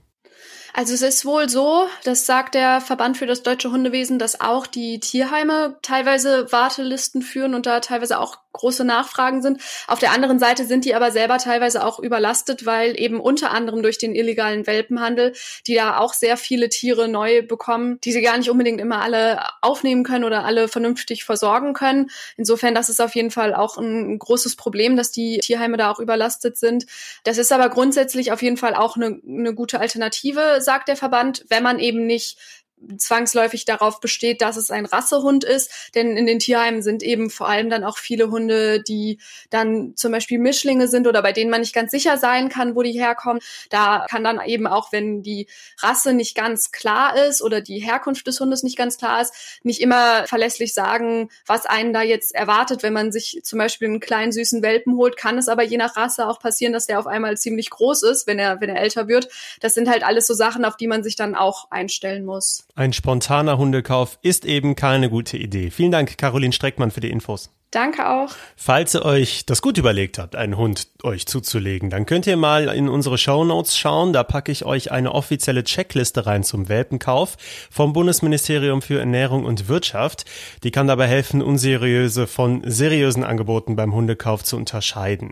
Also 0.75 0.95
es 0.95 1.03
ist 1.03 1.23
wohl 1.23 1.49
so, 1.49 1.87
das 2.03 2.25
sagt 2.25 2.55
der 2.55 2.81
Verband 2.81 3.17
für 3.17 3.27
das 3.27 3.43
deutsche 3.43 3.71
Hundewesen, 3.71 4.17
dass 4.17 4.41
auch 4.41 4.65
die 4.65 4.99
Tierheime 4.99 5.77
teilweise 5.83 6.51
Wartelisten 6.51 7.21
führen 7.21 7.53
und 7.53 7.67
da 7.67 7.79
teilweise 7.79 8.19
auch 8.19 8.39
große 8.53 8.85
Nachfragen 8.85 9.41
sind. 9.41 9.61
Auf 9.87 9.99
der 9.99 10.11
anderen 10.11 10.39
Seite 10.39 10.65
sind 10.65 10.85
die 10.85 10.95
aber 10.95 11.11
selber 11.11 11.39
teilweise 11.39 11.83
auch 11.83 11.99
überlastet, 11.99 12.65
weil 12.65 12.99
eben 12.99 13.19
unter 13.19 13.51
anderem 13.51 13.81
durch 13.81 13.97
den 13.97 14.15
illegalen 14.15 14.65
Welpenhandel, 14.65 15.33
die 15.67 15.75
da 15.75 15.97
auch 15.97 16.13
sehr 16.13 16.37
viele 16.37 16.69
Tiere 16.69 17.07
neu 17.07 17.41
bekommen, 17.41 17.99
die 18.03 18.11
sie 18.11 18.21
gar 18.21 18.37
nicht 18.37 18.49
unbedingt 18.49 18.79
immer 18.79 19.01
alle 19.01 19.41
aufnehmen 19.61 20.03
können 20.03 20.23
oder 20.23 20.45
alle 20.45 20.67
vernünftig 20.67 21.25
versorgen 21.25 21.73
können. 21.73 22.09
Insofern, 22.37 22.75
das 22.75 22.89
ist 22.89 23.01
auf 23.01 23.15
jeden 23.15 23.31
Fall 23.31 23.53
auch 23.55 23.77
ein 23.77 24.19
großes 24.19 24.55
Problem, 24.55 24.95
dass 24.95 25.11
die 25.11 25.39
Tierheime 25.39 25.77
da 25.77 25.91
auch 25.91 25.99
überlastet 25.99 26.57
sind. 26.57 26.85
Das 27.23 27.39
ist 27.39 27.51
aber 27.51 27.69
grundsätzlich 27.69 28.31
auf 28.31 28.41
jeden 28.41 28.57
Fall 28.57 28.75
auch 28.75 28.95
eine, 28.95 29.19
eine 29.27 29.53
gute 29.53 29.79
Alternative, 29.79 30.61
sagt 30.63 30.87
der 30.87 30.95
Verband, 30.97 31.45
wenn 31.49 31.63
man 31.63 31.79
eben 31.79 32.05
nicht 32.05 32.62
zwangsläufig 32.97 33.65
darauf 33.65 33.99
besteht, 33.99 34.41
dass 34.41 34.57
es 34.57 34.71
ein 34.71 34.85
Rassehund 34.85 35.43
ist. 35.43 35.71
Denn 35.95 36.17
in 36.17 36.25
den 36.25 36.39
Tierheimen 36.39 36.81
sind 36.81 37.03
eben 37.03 37.29
vor 37.29 37.47
allem 37.47 37.69
dann 37.69 37.83
auch 37.83 37.97
viele 37.97 38.29
Hunde, 38.29 38.81
die 38.81 39.19
dann 39.49 39.93
zum 39.95 40.11
Beispiel 40.11 40.39
Mischlinge 40.39 40.87
sind 40.87 41.07
oder 41.07 41.21
bei 41.21 41.31
denen 41.31 41.51
man 41.51 41.61
nicht 41.61 41.73
ganz 41.73 41.91
sicher 41.91 42.17
sein 42.17 42.49
kann, 42.49 42.75
wo 42.75 42.83
die 42.83 42.91
herkommen. 42.91 43.41
Da 43.69 44.05
kann 44.09 44.23
dann 44.23 44.39
eben 44.45 44.67
auch, 44.67 44.91
wenn 44.91 45.23
die 45.23 45.47
Rasse 45.79 46.13
nicht 46.13 46.35
ganz 46.35 46.71
klar 46.71 47.15
ist 47.27 47.41
oder 47.41 47.61
die 47.61 47.79
Herkunft 47.79 48.27
des 48.27 48.39
Hundes 48.39 48.63
nicht 48.63 48.77
ganz 48.77 48.97
klar 48.97 49.21
ist, 49.21 49.33
nicht 49.63 49.81
immer 49.81 50.27
verlässlich 50.27 50.73
sagen, 50.73 51.29
was 51.45 51.65
einen 51.65 51.93
da 51.93 52.01
jetzt 52.01 52.33
erwartet. 52.35 52.83
Wenn 52.83 52.93
man 52.93 53.11
sich 53.11 53.41
zum 53.43 53.59
Beispiel 53.59 53.87
einen 53.87 53.99
kleinen 53.99 54.31
süßen 54.31 54.61
Welpen 54.61 54.97
holt, 54.97 55.17
kann 55.17 55.37
es 55.37 55.47
aber 55.47 55.63
je 55.63 55.77
nach 55.77 55.95
Rasse 55.95 56.27
auch 56.27 56.39
passieren, 56.39 56.73
dass 56.73 56.87
der 56.87 56.99
auf 56.99 57.07
einmal 57.07 57.37
ziemlich 57.37 57.69
groß 57.69 58.03
ist, 58.03 58.27
wenn 58.27 58.39
er, 58.39 58.61
wenn 58.61 58.69
er 58.69 58.81
älter 58.81 59.07
wird. 59.07 59.29
Das 59.59 59.73
sind 59.73 59.89
halt 59.89 60.03
alles 60.03 60.27
so 60.27 60.33
Sachen, 60.33 60.65
auf 60.65 60.77
die 60.77 60.87
man 60.87 61.03
sich 61.03 61.15
dann 61.15 61.35
auch 61.35 61.71
einstellen 61.71 62.25
muss. 62.25 62.65
Ein 62.75 62.91
spontaner 62.91 63.59
Hundekauf 63.59 64.17
ist 64.23 64.45
eben 64.45 64.75
keine 64.75 65.11
gute 65.11 65.37
Idee. 65.37 65.69
Vielen 65.69 65.91
Dank, 65.91 66.17
Caroline 66.17 66.53
Streckmann, 66.53 66.89
für 66.89 67.01
die 67.01 67.11
Infos. 67.11 67.51
Danke 67.69 68.09
auch. 68.09 68.31
Falls 68.55 68.95
ihr 68.95 69.05
euch 69.05 69.45
das 69.45 69.61
gut 69.61 69.77
überlegt 69.77 70.17
habt, 70.17 70.35
einen 70.35 70.57
Hund 70.57 70.87
euch 71.03 71.27
zuzulegen, 71.27 71.91
dann 71.91 72.07
könnt 72.07 72.25
ihr 72.25 72.35
mal 72.35 72.69
in 72.69 72.89
unsere 72.89 73.19
Show 73.19 73.43
Notes 73.43 73.77
schauen. 73.77 74.11
Da 74.11 74.23
packe 74.23 74.51
ich 74.51 74.65
euch 74.65 74.91
eine 74.91 75.11
offizielle 75.11 75.63
Checkliste 75.63 76.25
rein 76.25 76.43
zum 76.43 76.67
Welpenkauf 76.67 77.37
vom 77.69 77.93
Bundesministerium 77.93 78.81
für 78.81 78.99
Ernährung 78.99 79.45
und 79.45 79.67
Wirtschaft. 79.67 80.25
Die 80.63 80.71
kann 80.71 80.87
dabei 80.87 81.07
helfen, 81.07 81.43
unseriöse 81.43 82.25
von 82.25 82.63
seriösen 82.65 83.23
Angeboten 83.23 83.75
beim 83.75 83.93
Hundekauf 83.93 84.43
zu 84.43 84.57
unterscheiden. 84.57 85.31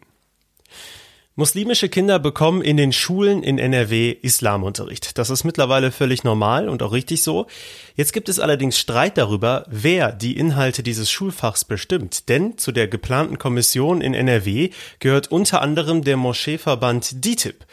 Muslimische 1.36 1.88
Kinder 1.88 2.20
bekommen 2.20 2.62
in 2.62 2.76
den 2.76 2.92
Schulen 2.92 3.42
in 3.42 3.58
NRW 3.58 4.18
Islamunterricht. 4.22 5.18
Das 5.18 5.30
ist 5.30 5.46
mittlerweile 5.46 5.94
völlig 5.94 6.26
normal 6.26 6.68
und 6.68 6.84
auch 6.84 6.92
richtig 6.92 7.24
so. 7.24 7.48
Jetzt 7.96 8.12
gibt 8.12 8.28
es 8.28 8.38
allerdings 8.38 8.78
Streit 8.78 9.18
darüber, 9.18 9.66
wer 9.70 10.12
die 10.12 10.36
Inhalte 10.36 10.84
dieses 10.84 11.10
Schulfachs 11.10 11.64
bestimmt. 11.64 12.28
Denn 12.28 12.58
zu 12.58 12.74
der 12.74 12.90
geplanten 12.90 13.38
Kommission 13.38 14.02
in 14.02 14.14
NRW 14.14 14.72
gehört 15.00 15.32
unter 15.32 15.62
anderem 15.62 16.04
der 16.04 16.18
Moscheeverband 16.18 17.24
DITIB. 17.24 17.64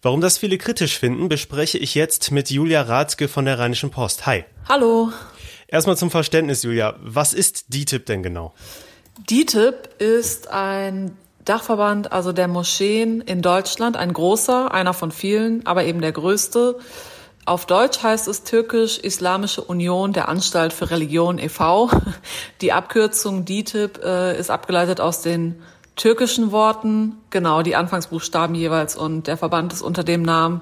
Warum 0.00 0.20
das 0.20 0.38
viele 0.38 0.56
kritisch 0.56 0.96
finden, 0.96 1.28
bespreche 1.28 1.78
ich 1.78 1.96
jetzt 1.96 2.30
mit 2.30 2.52
Julia 2.52 2.82
Rathke 2.82 3.26
von 3.26 3.46
der 3.46 3.58
Rheinischen 3.58 3.90
Post. 3.90 4.26
Hi. 4.26 4.44
Hallo. 4.68 5.10
Erstmal 5.66 5.96
zum 5.96 6.12
Verständnis, 6.12 6.62
Julia. 6.62 6.94
Was 7.02 7.34
ist 7.34 7.74
DITIB 7.74 8.06
denn 8.06 8.22
genau? 8.22 8.54
DITIB 9.28 9.88
ist 9.98 10.48
ein 10.48 11.16
Dachverband, 11.48 12.12
also 12.12 12.32
der 12.32 12.48
Moscheen 12.48 13.20
in 13.20 13.42
Deutschland, 13.42 13.96
ein 13.96 14.12
großer, 14.12 14.72
einer 14.72 14.94
von 14.94 15.10
vielen, 15.10 15.66
aber 15.66 15.84
eben 15.84 16.00
der 16.00 16.12
größte. 16.12 16.78
Auf 17.46 17.64
Deutsch 17.64 18.02
heißt 18.02 18.28
es 18.28 18.42
türkisch 18.42 18.98
Islamische 18.98 19.62
Union 19.62 20.12
der 20.12 20.28
Anstalt 20.28 20.74
für 20.74 20.90
Religion 20.90 21.38
e.V. 21.38 21.90
Die 22.60 22.72
Abkürzung 22.72 23.46
DITIB 23.46 24.04
äh, 24.04 24.38
ist 24.38 24.50
abgeleitet 24.50 25.00
aus 25.00 25.22
den 25.22 25.62
türkischen 25.96 26.52
Worten, 26.52 27.16
genau 27.30 27.62
die 27.62 27.74
Anfangsbuchstaben 27.74 28.54
jeweils 28.54 28.96
und 28.96 29.26
der 29.26 29.36
Verband 29.36 29.72
ist 29.72 29.82
unter 29.82 30.04
dem 30.04 30.22
Namen 30.22 30.60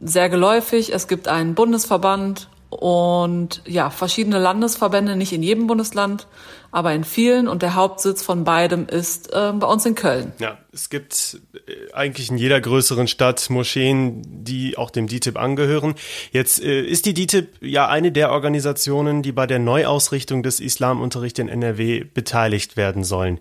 sehr 0.00 0.28
geläufig. 0.28 0.94
Es 0.94 1.06
gibt 1.06 1.28
einen 1.28 1.54
Bundesverband 1.54 2.48
und 2.70 3.62
ja, 3.66 3.90
verschiedene 3.90 4.38
Landesverbände, 4.38 5.16
nicht 5.16 5.32
in 5.32 5.42
jedem 5.42 5.66
Bundesland, 5.66 6.28
aber 6.70 6.92
in 6.94 7.02
vielen. 7.02 7.48
Und 7.48 7.62
der 7.62 7.74
Hauptsitz 7.74 8.22
von 8.22 8.44
beidem 8.44 8.86
ist 8.86 9.32
äh, 9.32 9.52
bei 9.52 9.66
uns 9.66 9.84
in 9.84 9.96
Köln. 9.96 10.32
Ja, 10.38 10.56
es 10.72 10.88
gibt 10.88 11.40
äh, 11.66 11.92
eigentlich 11.92 12.30
in 12.30 12.38
jeder 12.38 12.60
größeren 12.60 13.08
Stadt 13.08 13.50
Moscheen, 13.50 14.22
die 14.24 14.78
auch 14.78 14.90
dem 14.90 15.08
DITIB 15.08 15.36
angehören. 15.36 15.96
Jetzt 16.30 16.62
äh, 16.62 16.82
ist 16.82 17.06
die 17.06 17.14
DITIB 17.14 17.48
ja 17.60 17.88
eine 17.88 18.12
der 18.12 18.30
Organisationen, 18.30 19.22
die 19.22 19.32
bei 19.32 19.48
der 19.48 19.58
Neuausrichtung 19.58 20.44
des 20.44 20.60
Islamunterrichts 20.60 21.40
in 21.40 21.48
NRW 21.48 22.04
beteiligt 22.04 22.76
werden 22.76 23.02
sollen. 23.02 23.40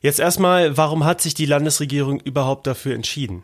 Jetzt 0.00 0.20
erstmal, 0.20 0.76
warum 0.76 1.04
hat 1.04 1.22
sich 1.22 1.34
die 1.34 1.46
Landesregierung 1.46 2.20
überhaupt 2.20 2.68
dafür 2.68 2.94
entschieden? 2.94 3.42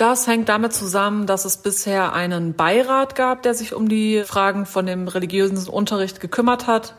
Das 0.00 0.26
hängt 0.26 0.48
damit 0.48 0.72
zusammen, 0.72 1.26
dass 1.26 1.44
es 1.44 1.58
bisher 1.58 2.14
einen 2.14 2.54
Beirat 2.54 3.14
gab, 3.14 3.42
der 3.42 3.52
sich 3.52 3.74
um 3.74 3.86
die 3.86 4.22
Fragen 4.24 4.64
von 4.64 4.86
dem 4.86 5.08
religiösen 5.08 5.68
Unterricht 5.68 6.20
gekümmert 6.20 6.66
hat. 6.66 6.94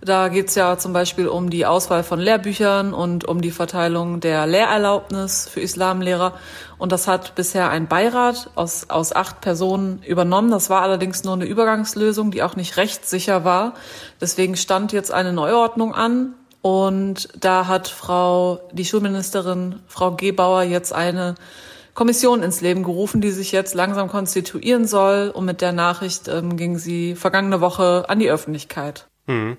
Da 0.00 0.26
geht 0.26 0.48
es 0.48 0.56
ja 0.56 0.76
zum 0.76 0.92
Beispiel 0.92 1.28
um 1.28 1.48
die 1.48 1.64
Auswahl 1.64 2.02
von 2.02 2.18
Lehrbüchern 2.18 2.92
und 2.92 3.24
um 3.24 3.40
die 3.40 3.52
Verteilung 3.52 4.18
der 4.18 4.48
Lehrerlaubnis 4.48 5.48
für 5.48 5.60
Islamlehrer. 5.60 6.32
Und 6.76 6.90
das 6.90 7.06
hat 7.06 7.36
bisher 7.36 7.70
ein 7.70 7.86
Beirat 7.86 8.50
aus, 8.56 8.90
aus 8.90 9.14
acht 9.14 9.40
Personen 9.40 10.02
übernommen. 10.02 10.50
Das 10.50 10.70
war 10.70 10.82
allerdings 10.82 11.22
nur 11.22 11.34
eine 11.34 11.44
Übergangslösung, 11.44 12.32
die 12.32 12.42
auch 12.42 12.56
nicht 12.56 12.76
rechtssicher 12.76 13.44
war. 13.44 13.74
Deswegen 14.20 14.56
stand 14.56 14.90
jetzt 14.90 15.12
eine 15.12 15.32
Neuordnung 15.32 15.94
an. 15.94 16.34
Und 16.62 17.28
da 17.38 17.68
hat 17.68 17.86
Frau, 17.86 18.58
die 18.72 18.84
Schulministerin, 18.84 19.78
Frau 19.86 20.16
Gebauer, 20.16 20.64
jetzt 20.64 20.92
eine 20.92 21.36
Kommission 22.00 22.42
ins 22.42 22.62
Leben 22.62 22.82
gerufen, 22.82 23.20
die 23.20 23.30
sich 23.30 23.52
jetzt 23.52 23.74
langsam 23.74 24.08
konstituieren 24.08 24.86
soll. 24.86 25.28
Und 25.28 25.44
mit 25.44 25.60
der 25.60 25.72
Nachricht 25.72 26.28
ähm, 26.28 26.56
ging 26.56 26.78
sie 26.78 27.14
vergangene 27.14 27.60
Woche 27.60 28.06
an 28.08 28.18
die 28.18 28.30
Öffentlichkeit. 28.30 29.06
Hm. 29.26 29.58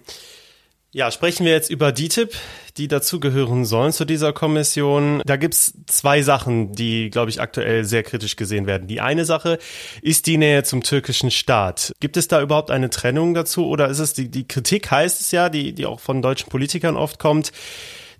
Ja, 0.89 1.12
sprechen 1.12 1.45
wir 1.45 1.51
jetzt 1.51 1.69
über 1.69 1.91
DITIB, 1.91 2.33
die 2.77 2.88
dazugehören 2.88 3.63
sollen 3.63 3.91
zu 3.91 4.05
dieser 4.05 4.33
Kommission. 4.33 5.21
Da 5.24 5.36
gibt's 5.36 5.74
zwei 5.86 6.24
Sachen, 6.24 6.74
die, 6.74 7.12
glaube 7.12 7.29
ich, 7.29 7.39
aktuell 7.39 7.86
sehr 7.86 8.01
kritisch 8.01 8.38
gesehen 8.38 8.65
werden. 8.65 8.88
Die 8.88 9.01
eine 9.01 9.24
Sache 9.24 9.60
ist 10.01 10.25
die 10.25 10.38
Nähe 10.38 10.63
zum 10.63 10.81
türkischen 10.81 11.29
Staat. 11.29 11.93
Gibt 12.00 12.17
es 12.17 12.27
da 12.27 12.41
überhaupt 12.41 12.71
eine 12.71 12.89
Trennung 12.89 13.36
dazu 13.36 13.67
oder 13.67 13.88
ist 13.88 14.00
es 14.00 14.13
die, 14.13 14.31
die 14.31 14.48
Kritik 14.48 14.89
heißt 14.89 15.21
es 15.21 15.29
ja, 15.29 15.50
die, 15.50 15.74
die 15.74 15.86
auch 15.86 16.00
von 16.00 16.24
deutschen 16.24 16.50
Politikern 16.50 16.98
oft 16.98 17.19
kommt, 17.19 17.51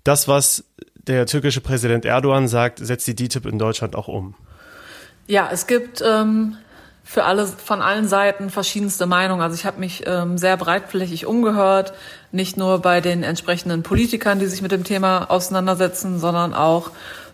das, 0.04 0.28
was 0.28 0.64
der 1.06 1.26
türkische 1.26 1.60
Präsident 1.60 2.04
Erdogan 2.04 2.48
sagt, 2.48 2.78
setzt 2.78 3.06
die 3.06 3.14
DITIB 3.14 3.46
in 3.46 3.58
Deutschland 3.58 3.96
auch 3.96 4.08
um. 4.08 4.34
Ja, 5.26 5.48
es 5.52 5.66
gibt 5.66 6.02
ähm, 6.06 6.56
für 7.04 7.24
alle 7.24 7.46
von 7.46 7.82
allen 7.82 8.08
Seiten 8.08 8.50
verschiedenste 8.50 9.06
Meinungen. 9.06 9.42
Also 9.42 9.54
ich 9.54 9.66
habe 9.66 9.80
mich 9.80 10.04
ähm, 10.06 10.38
sehr 10.38 10.56
breitflächig 10.56 11.26
umgehört, 11.26 11.92
nicht 12.30 12.56
nur 12.56 12.78
bei 12.78 13.00
den 13.00 13.22
entsprechenden 13.22 13.82
Politikern, 13.82 14.38
die 14.38 14.46
sich 14.46 14.62
mit 14.62 14.72
dem 14.72 14.84
Thema 14.84 15.30
auseinandersetzen, 15.30 16.18
sondern 16.18 16.54
auch 16.54 16.90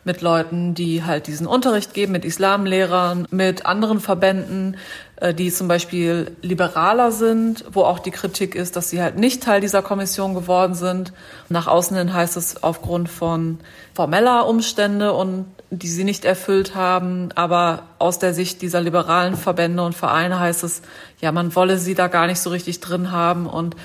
mit 0.08 0.22
Leuten, 0.22 0.74
die 0.74 1.04
halt 1.04 1.26
diesen 1.26 1.46
Unterricht 1.46 1.92
geben, 1.92 2.12
mit 2.12 2.24
Islamlehrern, 2.24 3.28
mit 3.30 3.66
anderen 3.66 4.00
Verbänden, 4.00 4.78
äh, 5.16 5.34
die 5.34 5.52
zum 5.52 5.68
Beispiel 5.68 6.32
liberaler 6.40 7.12
sind, 7.12 7.66
wo 7.70 7.82
auch 7.82 7.98
die 7.98 8.10
Kritik 8.10 8.54
ist, 8.54 8.74
dass 8.74 8.88
sie 8.88 9.02
halt 9.02 9.18
nicht 9.18 9.42
Teil 9.42 9.60
dieser 9.60 9.82
Kommission 9.82 10.32
geworden 10.34 10.74
sind. 10.74 11.12
Nach 11.50 11.66
außen 11.66 11.96
hin 11.96 12.14
heißt 12.14 12.38
es 12.38 12.62
aufgrund 12.62 13.10
von 13.10 13.58
formeller 13.94 14.48
Umstände 14.48 15.12
und 15.12 15.44
die 15.70 15.88
sie 15.88 16.04
nicht 16.04 16.24
erfüllt 16.24 16.74
haben. 16.74 17.28
Aber 17.34 17.82
aus 17.98 18.18
der 18.18 18.32
Sicht 18.32 18.62
dieser 18.62 18.80
liberalen 18.80 19.36
Verbände 19.36 19.82
und 19.84 19.94
Vereine 19.94 20.40
heißt 20.40 20.64
es, 20.64 20.80
ja, 21.20 21.32
man 21.32 21.54
wolle 21.54 21.76
sie 21.76 21.94
da 21.94 22.08
gar 22.08 22.26
nicht 22.26 22.40
so 22.40 22.48
richtig 22.48 22.80
drin 22.80 23.12
haben 23.12 23.46
und 23.46 23.76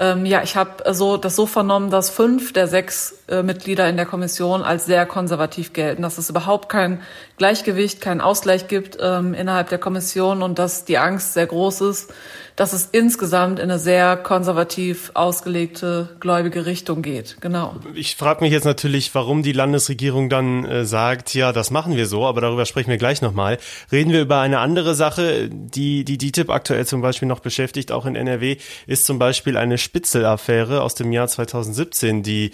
ähm, 0.00 0.24
ja, 0.24 0.42
ich 0.42 0.56
habe 0.56 0.82
so 0.94 1.18
das 1.18 1.36
so 1.36 1.44
vernommen, 1.44 1.90
dass 1.90 2.08
fünf 2.08 2.54
der 2.54 2.66
sechs 2.66 3.20
äh, 3.28 3.42
Mitglieder 3.42 3.86
in 3.86 3.96
der 3.96 4.06
Kommission 4.06 4.62
als 4.62 4.86
sehr 4.86 5.04
konservativ 5.04 5.74
gelten, 5.74 6.00
dass 6.00 6.16
es 6.16 6.30
überhaupt 6.30 6.70
kein 6.70 7.02
Gleichgewicht, 7.36 8.00
keinen 8.00 8.22
Ausgleich 8.22 8.66
gibt 8.66 8.96
ähm, 9.00 9.34
innerhalb 9.34 9.68
der 9.68 9.78
Kommission 9.78 10.42
und 10.42 10.58
dass 10.58 10.86
die 10.86 10.96
Angst 10.96 11.34
sehr 11.34 11.46
groß 11.46 11.82
ist, 11.82 12.14
dass 12.56 12.72
es 12.72 12.88
insgesamt 12.92 13.58
in 13.58 13.70
eine 13.70 13.78
sehr 13.78 14.16
konservativ 14.16 15.12
ausgelegte 15.14 16.16
gläubige 16.20 16.66
Richtung 16.66 17.00
geht. 17.00 17.38
Genau. 17.40 17.76
Ich 17.94 18.16
frage 18.16 18.42
mich 18.42 18.52
jetzt 18.52 18.64
natürlich, 18.64 19.14
warum 19.14 19.42
die 19.42 19.52
Landesregierung 19.52 20.28
dann 20.28 20.66
äh, 20.66 20.84
sagt, 20.84 21.34
ja, 21.34 21.52
das 21.52 21.70
machen 21.70 21.96
wir 21.96 22.06
so, 22.06 22.26
aber 22.26 22.42
darüber 22.42 22.66
sprechen 22.66 22.90
wir 22.90 22.98
gleich 22.98 23.22
nochmal. 23.22 23.58
Reden 23.90 24.12
wir 24.12 24.20
über 24.20 24.40
eine 24.40 24.58
andere 24.58 24.94
Sache, 24.94 25.48
die 25.50 26.04
die 26.04 26.18
DITIB 26.18 26.50
aktuell 26.50 26.86
zum 26.86 27.00
Beispiel 27.00 27.28
noch 27.28 27.40
beschäftigt, 27.40 27.92
auch 27.92 28.04
in 28.04 28.16
NRW, 28.16 28.56
ist 28.86 29.06
zum 29.06 29.18
Beispiel 29.18 29.56
eine 29.56 29.78
Spitzel-Affäre 29.90 30.82
aus 30.82 30.94
dem 30.94 31.10
Jahr 31.10 31.26
2017, 31.26 32.22
die 32.22 32.52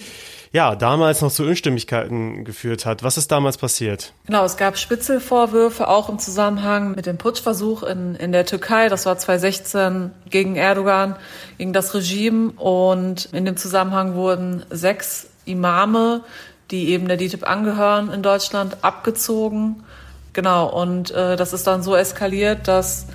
ja, 0.53 0.75
damals 0.75 1.21
noch 1.21 1.31
zu 1.31 1.45
Unstimmigkeiten 1.45 2.47
geführt 2.47 2.87
hat. 2.87 3.03
Was 3.03 3.19
ist 3.19 3.31
damals 3.31 3.59
passiert? 3.59 4.15
Genau, 4.25 4.43
es 4.43 4.57
gab 4.57 4.79
Spitzelvorwürfe 4.79 5.87
auch 5.87 6.09
im 6.09 6.19
Zusammenhang 6.19 6.95
mit 6.95 7.05
dem 7.05 7.19
Putschversuch 7.19 7.83
in, 7.83 8.15
in 8.15 8.33
der 8.33 8.47
Türkei. 8.47 8.89
Das 8.89 9.05
war 9.05 9.19
2016 9.19 10.13
gegen 10.31 10.57
Erdogan, 10.57 11.17
gegen 11.59 11.75
das 11.75 11.93
Regime. 11.93 12.53
Und 12.53 13.27
in 13.33 13.45
dem 13.45 13.59
Zusammenhang 13.59 14.15
wurden 14.15 14.65
sechs 14.71 15.29
Imame, 15.45 16.23
die 16.71 16.89
eben 16.89 17.07
der 17.07 17.19
DITIB 17.19 17.47
angehören 17.47 18.11
in 18.11 18.23
Deutschland, 18.23 18.79
abgezogen. 18.83 19.85
Genau, 20.33 20.69
und 20.69 21.11
äh, 21.11 21.37
das 21.37 21.53
ist 21.53 21.67
dann 21.67 21.83
so 21.83 21.95
eskaliert, 21.95 22.67
dass, 22.67 23.09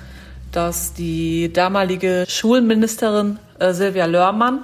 dass 0.52 0.94
die 0.94 1.52
damalige 1.52 2.24
Schulministerin 2.28 3.38
äh, 3.58 3.72
Silvia 3.72 4.06
Lörmann, 4.06 4.62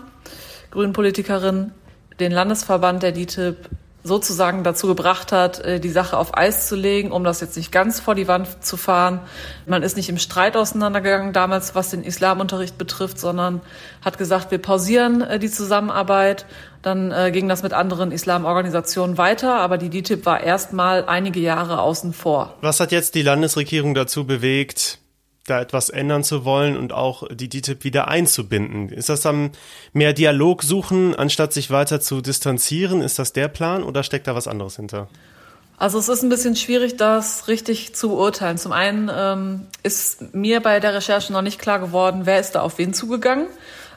Grünpolitikerin, 0.70 1.72
den 2.20 2.32
Landesverband 2.32 3.02
der 3.02 3.12
DITIB 3.12 3.56
sozusagen 4.04 4.64
dazu 4.64 4.86
gebracht 4.86 5.32
hat, 5.32 5.60
äh, 5.60 5.80
die 5.80 5.90
Sache 5.90 6.16
auf 6.16 6.36
Eis 6.36 6.66
zu 6.66 6.76
legen, 6.76 7.12
um 7.12 7.24
das 7.24 7.40
jetzt 7.40 7.56
nicht 7.56 7.72
ganz 7.72 8.00
vor 8.00 8.14
die 8.14 8.28
Wand 8.28 8.64
zu 8.64 8.76
fahren. 8.76 9.20
Man 9.66 9.82
ist 9.82 9.96
nicht 9.96 10.08
im 10.08 10.18
Streit 10.18 10.56
auseinandergegangen 10.56 11.32
damals, 11.32 11.74
was 11.74 11.90
den 11.90 12.04
Islamunterricht 12.04 12.78
betrifft, 12.78 13.18
sondern 13.18 13.60
hat 14.04 14.18
gesagt, 14.18 14.50
wir 14.50 14.58
pausieren 14.58 15.20
äh, 15.20 15.38
die 15.38 15.50
Zusammenarbeit. 15.50 16.46
Dann 16.82 17.10
äh, 17.10 17.30
ging 17.32 17.48
das 17.48 17.62
mit 17.62 17.72
anderen 17.72 18.12
Islamorganisationen 18.12 19.18
weiter, 19.18 19.56
aber 19.56 19.78
die 19.78 19.90
DITIB 19.90 20.26
war 20.26 20.42
erstmal 20.42 21.04
einige 21.06 21.40
Jahre 21.40 21.80
außen 21.80 22.12
vor. 22.12 22.54
Was 22.60 22.80
hat 22.80 22.92
jetzt 22.92 23.14
die 23.14 23.22
Landesregierung 23.22 23.94
dazu 23.94 24.24
bewegt, 24.24 24.98
da 25.50 25.60
etwas 25.60 25.88
ändern 25.90 26.24
zu 26.24 26.44
wollen 26.44 26.76
und 26.76 26.92
auch 26.92 27.24
die 27.30 27.48
DTIP 27.48 27.84
wieder 27.84 28.08
einzubinden. 28.08 28.88
Ist 28.88 29.08
das 29.08 29.22
dann 29.22 29.50
mehr 29.92 30.12
Dialog 30.12 30.62
suchen, 30.62 31.14
anstatt 31.14 31.52
sich 31.52 31.70
weiter 31.70 32.00
zu 32.00 32.20
distanzieren? 32.20 33.00
Ist 33.00 33.18
das 33.18 33.32
der 33.32 33.48
Plan 33.48 33.82
oder 33.82 34.02
steckt 34.02 34.26
da 34.26 34.34
was 34.34 34.48
anderes 34.48 34.76
hinter? 34.76 35.08
Also 35.78 35.98
es 35.98 36.08
ist 36.08 36.22
ein 36.22 36.28
bisschen 36.28 36.56
schwierig, 36.56 36.96
das 36.96 37.46
richtig 37.46 37.94
zu 37.94 38.08
beurteilen. 38.08 38.58
Zum 38.58 38.72
einen 38.72 39.10
ähm, 39.14 39.66
ist 39.84 40.34
mir 40.34 40.60
bei 40.60 40.80
der 40.80 40.92
Recherche 40.92 41.32
noch 41.32 41.42
nicht 41.42 41.60
klar 41.60 41.78
geworden, 41.78 42.22
wer 42.24 42.40
ist 42.40 42.52
da 42.52 42.62
auf 42.62 42.78
wen 42.78 42.92
zugegangen. 42.92 43.46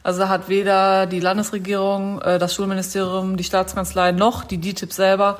Also 0.03 0.29
hat 0.29 0.47
weder 0.47 1.07
die 1.07 1.19
Landesregierung, 1.19 2.21
äh, 2.21 2.37
das 2.37 2.53
Schulministerium, 2.53 3.35
die 3.35 3.43
Staatskanzlei 3.43 4.11
noch 4.11 4.43
die 4.43 4.57
DITIB 4.57 4.93
selber 4.93 5.39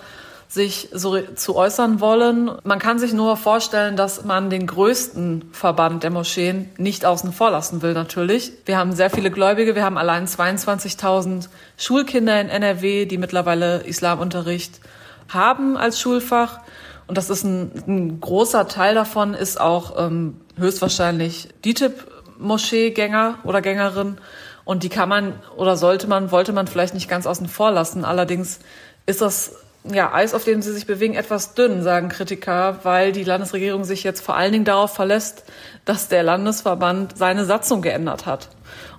sich 0.52 0.90
so 0.92 1.18
zu 1.22 1.56
äußern 1.56 2.02
wollen. 2.02 2.52
Man 2.66 2.78
kann 2.78 3.00
sich 3.00 3.14
nur 3.14 3.38
vorstellen, 3.38 3.96
dass 3.96 4.26
man 4.26 4.50
den 4.50 4.68
größten 4.68 5.46
Verband 5.54 6.04
der 6.04 6.12
Moscheen 6.12 6.70
nicht 6.78 7.06
außen 7.06 7.32
vor 7.32 7.52
lassen 7.52 7.82
will, 7.82 7.94
natürlich. 7.94 8.52
Wir 8.66 8.78
haben 8.78 8.92
sehr 8.92 9.10
viele 9.10 9.32
Gläubige. 9.32 9.76
Wir 9.76 9.86
haben 9.86 9.98
allein 9.98 10.28
22.000 10.28 11.48
Schulkinder 11.78 12.42
in 12.42 12.50
NRW, 12.50 13.06
die 13.06 13.18
mittlerweile 13.18 13.88
Islamunterricht 13.88 14.82
haben 15.30 15.78
als 15.78 16.02
Schulfach. 16.02 16.60
Und 17.08 17.18
das 17.18 17.30
ist 17.30 17.46
ein, 17.46 17.72
ein 17.88 18.20
großer 18.20 18.68
Teil 18.68 18.94
davon, 18.94 19.34
ist 19.34 19.58
auch 19.58 20.06
ähm, 20.06 20.42
höchstwahrscheinlich 20.58 21.48
DITIB-Moscheegänger 21.64 23.36
oder 23.46 23.62
Gängerin. 23.62 24.18
Und 24.66 24.84
die 24.84 24.90
kann 24.90 25.08
man 25.08 25.34
oder 25.56 25.78
sollte 25.78 26.08
man, 26.08 26.30
wollte 26.30 26.52
man 26.52 26.68
vielleicht 26.68 26.94
nicht 26.94 27.08
ganz 27.08 27.26
außen 27.26 27.48
vor 27.48 27.72
lassen. 27.72 28.04
Allerdings 28.04 28.60
ist 29.06 29.22
das 29.22 29.61
ja, 29.84 30.14
Eis, 30.14 30.34
auf 30.34 30.44
dem 30.44 30.62
sie 30.62 30.74
sich 30.74 30.86
bewegen, 30.86 31.16
etwas 31.16 31.56
dünn, 31.56 31.82
sagen 31.82 32.10
Kritiker, 32.10 32.80
weil 32.84 33.12
die 33.12 33.24
Landesregierung 33.24 33.84
sich 33.84 34.04
jetzt 34.04 34.22
vor 34.22 34.36
allen 34.36 34.52
Dingen 34.52 34.66
darauf 34.66 34.94
verlässt, 34.94 35.44
dass 35.86 36.08
der 36.08 36.22
Landesverband 36.24 37.18
seine 37.18 37.46
Satzung 37.46 37.82
geändert 37.82 38.26
hat. 38.26 38.50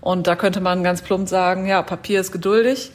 Und 0.01 0.27
da 0.27 0.35
könnte 0.35 0.61
man 0.61 0.83
ganz 0.83 1.03
plump 1.03 1.29
sagen, 1.29 1.67
ja, 1.67 1.83
Papier 1.83 2.21
ist 2.21 2.33
geduldig. 2.33 2.91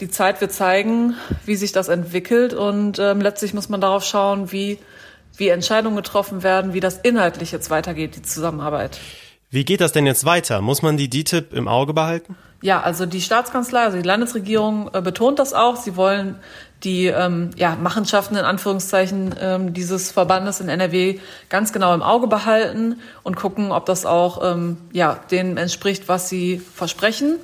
Die 0.00 0.08
Zeit 0.08 0.40
wird 0.40 0.52
zeigen, 0.52 1.16
wie 1.44 1.56
sich 1.56 1.72
das 1.72 1.88
entwickelt. 1.88 2.54
Und 2.54 2.98
ähm, 2.98 3.20
letztlich 3.20 3.52
muss 3.52 3.68
man 3.68 3.80
darauf 3.80 4.04
schauen, 4.04 4.50
wie, 4.50 4.78
wie 5.36 5.48
Entscheidungen 5.48 5.96
getroffen 5.96 6.42
werden, 6.42 6.72
wie 6.72 6.80
das 6.80 6.98
inhaltlich 6.98 7.52
jetzt 7.52 7.68
weitergeht, 7.68 8.16
die 8.16 8.22
Zusammenarbeit. 8.22 8.98
Wie 9.50 9.64
geht 9.64 9.80
das 9.80 9.92
denn 9.92 10.06
jetzt 10.06 10.26
weiter? 10.26 10.60
Muss 10.60 10.82
man 10.82 10.96
die 10.96 11.08
DTIP 11.08 11.54
im 11.54 11.68
Auge 11.68 11.94
behalten? 11.94 12.36
Ja, 12.60 12.80
also 12.82 13.06
die 13.06 13.20
Staatskanzlei, 13.20 13.84
also 13.84 13.96
die 13.96 14.02
Landesregierung 14.02 14.90
äh, 14.92 15.00
betont 15.00 15.38
das 15.38 15.54
auch. 15.54 15.76
Sie 15.76 15.96
wollen 15.96 16.36
die 16.84 17.06
ähm, 17.06 17.50
ja, 17.56 17.76
Machenschaften 17.76 18.36
in 18.36 18.44
Anführungszeichen 18.44 19.34
ähm, 19.40 19.72
dieses 19.72 20.10
Verbandes 20.10 20.60
in 20.60 20.68
NRW 20.68 21.18
ganz 21.48 21.72
genau 21.72 21.94
im 21.94 22.02
Auge 22.02 22.26
behalten 22.26 23.00
und 23.22 23.36
gucken, 23.36 23.72
ob 23.72 23.86
das 23.86 24.04
auch 24.06 24.42
ähm, 24.44 24.76
ja, 24.92 25.18
dem 25.30 25.56
entspricht, 25.56 26.08
was 26.08 26.28
sie 26.28 26.58
versprechen. 26.58 27.38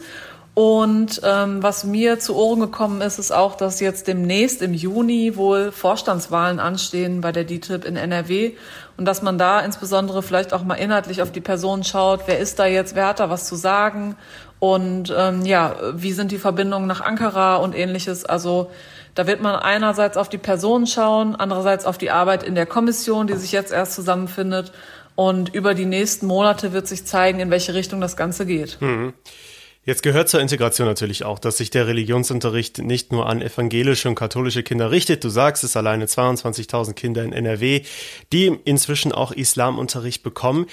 Und 0.54 1.20
ähm, 1.25 1.64
was 1.64 1.82
mir 1.82 2.20
zu 2.20 2.37
Ohren 2.37 2.61
gekommen 2.61 3.00
ist, 3.00 3.18
ist 3.18 3.32
auch, 3.32 3.56
dass 3.56 3.80
jetzt 3.80 4.06
demnächst 4.06 4.62
im 4.62 4.73
Juni 4.73 5.37
wohl 5.37 5.73
Vorstandswahlen 5.73 6.61
anstehen 6.61 7.20
bei 7.20 7.32
der 7.32 7.42
DTIP 7.42 7.84
in 7.84 7.96
NRW 7.96 8.52
und 8.96 9.04
dass 9.04 9.20
man 9.20 9.37
da 9.37 9.58
insbesondere 9.61 10.23
vielleicht 10.23 10.52
auch 10.52 10.62
mal 10.62 10.76
inhaltlich 10.76 11.23
auf 11.23 11.32
die 11.32 11.40
Person 11.40 11.82
schaut, 11.82 12.23
wer 12.26 12.38
ist 12.38 12.61
da 12.61 12.66
jetzt, 12.66 12.94
wer 12.94 13.08
hat 13.08 13.18
da 13.18 13.30
was 13.30 13.49
zu 13.49 13.56
sagen 13.56 14.14
und 14.61 15.12
ähm, 15.16 15.44
ja, 15.44 15.75
wie 15.92 16.12
sind 16.12 16.30
die 16.30 16.38
Verbindungen 16.38 16.87
nach 16.87 17.00
Ankara 17.00 17.56
und 17.56 17.76
ähnliches. 17.76 18.25
Also 18.25 18.70
da 19.16 19.26
wird 19.26 19.42
man 19.42 19.56
einerseits 19.56 20.16
auf 20.16 20.28
die 20.28 20.38
Personen 20.38 20.87
schauen, 20.87 21.34
andererseits 21.34 21.84
auf 21.84 21.99
die 21.99 22.12
Arbeit 22.12 22.44
in 22.44 22.54
der 22.54 22.66
Kommission, 22.66 23.26
die 23.26 23.34
sich 23.34 23.50
jetzt 23.50 23.73
erst 23.73 23.94
zusammenfindet. 23.94 24.73
Und 25.16 25.54
über 25.54 25.75
die 25.75 25.84
nächsten 25.84 26.26
Monate 26.26 26.73
wird 26.73 26.88
sich 26.88 27.04
zeigen, 27.04 27.40
in 27.40 27.50
welche 27.50 27.75
Richtung 27.75 28.00
das 28.00 28.16
Ganze 28.16 28.46
geht. 28.46 28.78
Mhm. 28.80 29.12
Jetzt 29.86 30.02
gehört 30.02 30.30
zur 30.30 30.40
Integration 30.40 30.86
natürlich 30.86 31.24
auch, 31.24 31.38
dass 31.38 31.58
sich 31.58 31.68
der 31.68 31.86
Religionsunterricht 31.86 32.78
nicht 32.78 33.12
nur 33.12 33.28
an 33.28 33.42
evangelische 33.42 34.08
und 34.08 34.14
katholische 34.14 34.62
Kinder 34.62 34.90
richtet. 34.90 35.22
Du 35.24 35.28
sagst 35.28 35.62
es 35.62 35.76
alleine 35.76 36.06
22.000 36.06 36.94
Kinder 36.94 37.22
in 37.22 37.34
NRW, 37.34 37.82
die 38.32 38.46
inzwischen 38.64 39.12
auch 39.12 39.32
Islamunterricht 39.32 40.22
bekommen. 40.22 40.66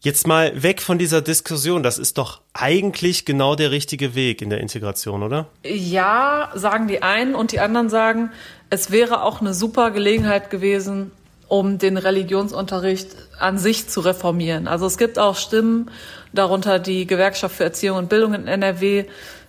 Jetzt 0.00 0.26
mal 0.26 0.62
weg 0.62 0.82
von 0.82 0.98
dieser 0.98 1.22
Diskussion. 1.22 1.84
Das 1.84 1.98
ist 1.98 2.18
doch 2.18 2.40
eigentlich 2.54 3.24
genau 3.24 3.54
der 3.54 3.70
richtige 3.70 4.16
Weg 4.16 4.42
in 4.42 4.50
der 4.50 4.60
Integration, 4.60 5.22
oder? 5.22 5.46
Ja, 5.64 6.50
sagen 6.54 6.88
die 6.88 7.02
einen 7.02 7.36
und 7.36 7.52
die 7.52 7.60
anderen 7.60 7.88
sagen, 7.88 8.30
es 8.68 8.90
wäre 8.90 9.22
auch 9.22 9.40
eine 9.40 9.54
super 9.54 9.92
Gelegenheit 9.92 10.50
gewesen, 10.50 11.12
um 11.48 11.78
den 11.78 11.96
Religionsunterricht 11.96 13.08
an 13.38 13.58
sich 13.58 13.88
zu 13.88 14.00
reformieren. 14.00 14.68
Also 14.68 14.86
es 14.86 14.98
gibt 14.98 15.18
auch 15.18 15.36
Stimmen, 15.36 15.90
darunter 16.32 16.78
die 16.78 17.06
Gewerkschaft 17.06 17.56
für 17.56 17.64
Erziehung 17.64 17.98
und 17.98 18.08
Bildung 18.08 18.34
in 18.34 18.46
NRW, 18.46 19.06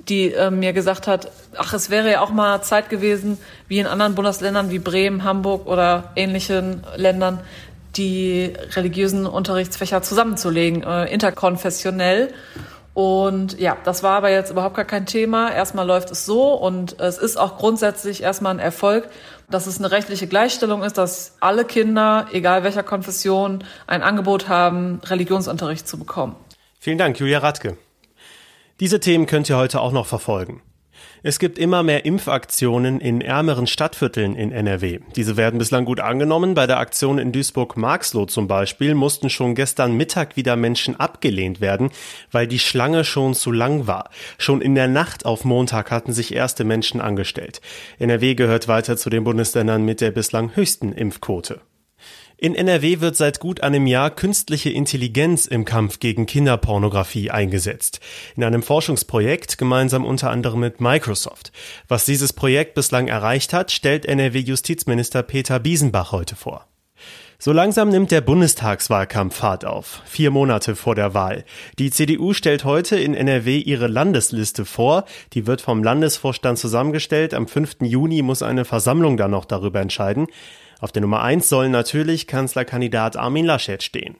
die 0.07 0.33
äh, 0.33 0.49
mir 0.49 0.73
gesagt 0.73 1.07
hat, 1.07 1.31
ach, 1.57 1.73
es 1.73 1.89
wäre 1.89 2.11
ja 2.11 2.21
auch 2.21 2.31
mal 2.31 2.61
Zeit 2.61 2.89
gewesen, 2.89 3.37
wie 3.67 3.79
in 3.79 3.85
anderen 3.85 4.15
Bundesländern 4.15 4.71
wie 4.71 4.79
Bremen, 4.79 5.23
Hamburg 5.23 5.67
oder 5.67 6.11
ähnlichen 6.15 6.83
Ländern, 6.95 7.41
die 7.95 8.53
religiösen 8.75 9.25
Unterrichtsfächer 9.25 10.01
zusammenzulegen, 10.01 10.83
äh, 10.83 11.05
interkonfessionell. 11.13 12.33
Und 12.93 13.59
ja, 13.59 13.77
das 13.83 14.03
war 14.03 14.17
aber 14.17 14.29
jetzt 14.29 14.51
überhaupt 14.51 14.75
gar 14.75 14.85
kein 14.85 15.05
Thema. 15.05 15.51
Erstmal 15.53 15.85
läuft 15.85 16.11
es 16.11 16.25
so 16.25 16.53
und 16.53 16.99
es 16.99 17.17
ist 17.17 17.37
auch 17.37 17.57
grundsätzlich 17.57 18.23
erstmal 18.23 18.53
ein 18.53 18.59
Erfolg, 18.59 19.09
dass 19.49 19.67
es 19.67 19.77
eine 19.79 19.91
rechtliche 19.91 20.27
Gleichstellung 20.27 20.83
ist, 20.83 20.97
dass 20.97 21.37
alle 21.39 21.65
Kinder, 21.65 22.27
egal 22.31 22.63
welcher 22.63 22.83
Konfession, 22.83 23.63
ein 23.87 24.01
Angebot 24.01 24.49
haben, 24.49 25.01
Religionsunterricht 25.05 25.87
zu 25.87 25.97
bekommen. 25.97 26.35
Vielen 26.79 26.97
Dank, 26.97 27.19
Julia 27.19 27.39
Radke. 27.39 27.77
Diese 28.79 28.99
Themen 28.99 29.25
könnt 29.25 29.49
ihr 29.49 29.57
heute 29.57 29.81
auch 29.81 29.91
noch 29.91 30.05
verfolgen. 30.05 30.61
Es 31.21 31.37
gibt 31.37 31.59
immer 31.59 31.83
mehr 31.83 32.05
Impfaktionen 32.05 33.01
in 33.01 33.19
ärmeren 33.19 33.67
Stadtvierteln 33.67 34.35
in 34.35 34.53
NRW. 34.53 34.99
Diese 35.17 35.35
werden 35.35 35.59
bislang 35.59 35.83
gut 35.83 35.99
angenommen. 35.99 36.53
Bei 36.53 36.65
der 36.65 36.79
Aktion 36.79 37.19
in 37.19 37.33
Duisburg-Marxloh 37.33 38.25
zum 38.25 38.47
Beispiel 38.47 38.95
mussten 38.95 39.29
schon 39.29 39.53
gestern 39.53 39.97
Mittag 39.97 40.37
wieder 40.37 40.55
Menschen 40.55 40.97
abgelehnt 40.97 41.59
werden, 41.59 41.89
weil 42.31 42.47
die 42.47 42.59
Schlange 42.59 43.03
schon 43.03 43.33
zu 43.33 43.51
lang 43.51 43.85
war. 43.85 44.09
Schon 44.37 44.61
in 44.61 44.75
der 44.75 44.87
Nacht 44.87 45.25
auf 45.25 45.43
Montag 45.43 45.91
hatten 45.91 46.13
sich 46.13 46.33
erste 46.33 46.63
Menschen 46.63 47.01
angestellt. 47.01 47.59
NRW 47.99 48.35
gehört 48.35 48.69
weiter 48.69 48.95
zu 48.95 49.09
den 49.09 49.25
Bundesländern 49.25 49.83
mit 49.83 49.99
der 49.99 50.11
bislang 50.11 50.55
höchsten 50.55 50.93
Impfquote. 50.93 51.59
In 52.41 52.55
NRW 52.55 53.01
wird 53.01 53.17
seit 53.17 53.41
gut 53.41 53.63
einem 53.63 53.85
Jahr 53.85 54.09
künstliche 54.11 54.69
Intelligenz 54.69 55.45
im 55.45 55.65
Kampf 55.65 55.99
gegen 55.99 56.25
Kinderpornografie 56.25 57.31
eingesetzt. 57.31 57.99
In 58.37 58.45
einem 58.45 58.63
Forschungsprojekt 58.63 59.57
gemeinsam 59.57 60.05
unter 60.05 60.29
anderem 60.29 60.61
mit 60.61 60.79
Microsoft. 60.79 61.51
Was 61.89 62.05
dieses 62.05 62.31
Projekt 62.31 62.75
bislang 62.75 63.09
erreicht 63.09 63.51
hat, 63.51 63.71
stellt 63.71 64.05
NRW-Justizminister 64.05 65.21
Peter 65.21 65.59
Biesenbach 65.59 66.13
heute 66.13 66.37
vor. 66.37 66.65
So 67.39 67.51
langsam 67.51 67.89
nimmt 67.89 68.11
der 68.11 68.21
Bundestagswahlkampf 68.21 69.35
Fahrt 69.35 69.65
auf. 69.65 70.01
Vier 70.05 70.31
Monate 70.31 70.77
vor 70.77 70.95
der 70.95 71.13
Wahl. 71.13 71.43
Die 71.77 71.91
CDU 71.91 72.31
stellt 72.31 72.63
heute 72.63 72.97
in 72.97 73.15
NRW 73.15 73.57
ihre 73.57 73.87
Landesliste 73.87 74.63
vor. 74.63 75.03
Die 75.33 75.45
wird 75.45 75.59
vom 75.59 75.83
Landesvorstand 75.83 76.57
zusammengestellt. 76.57 77.33
Am 77.33 77.49
5. 77.49 77.81
Juni 77.81 78.21
muss 78.21 78.43
eine 78.43 78.63
Versammlung 78.63 79.17
dann 79.17 79.31
noch 79.31 79.43
darüber 79.43 79.81
entscheiden. 79.81 80.27
Auf 80.79 80.91
der 80.91 81.01
Nummer 81.01 81.21
1 81.21 81.49
soll 81.49 81.69
natürlich 81.69 82.25
Kanzlerkandidat 82.25 83.17
Armin 83.17 83.45
Laschet 83.45 83.83
stehen. 83.83 84.15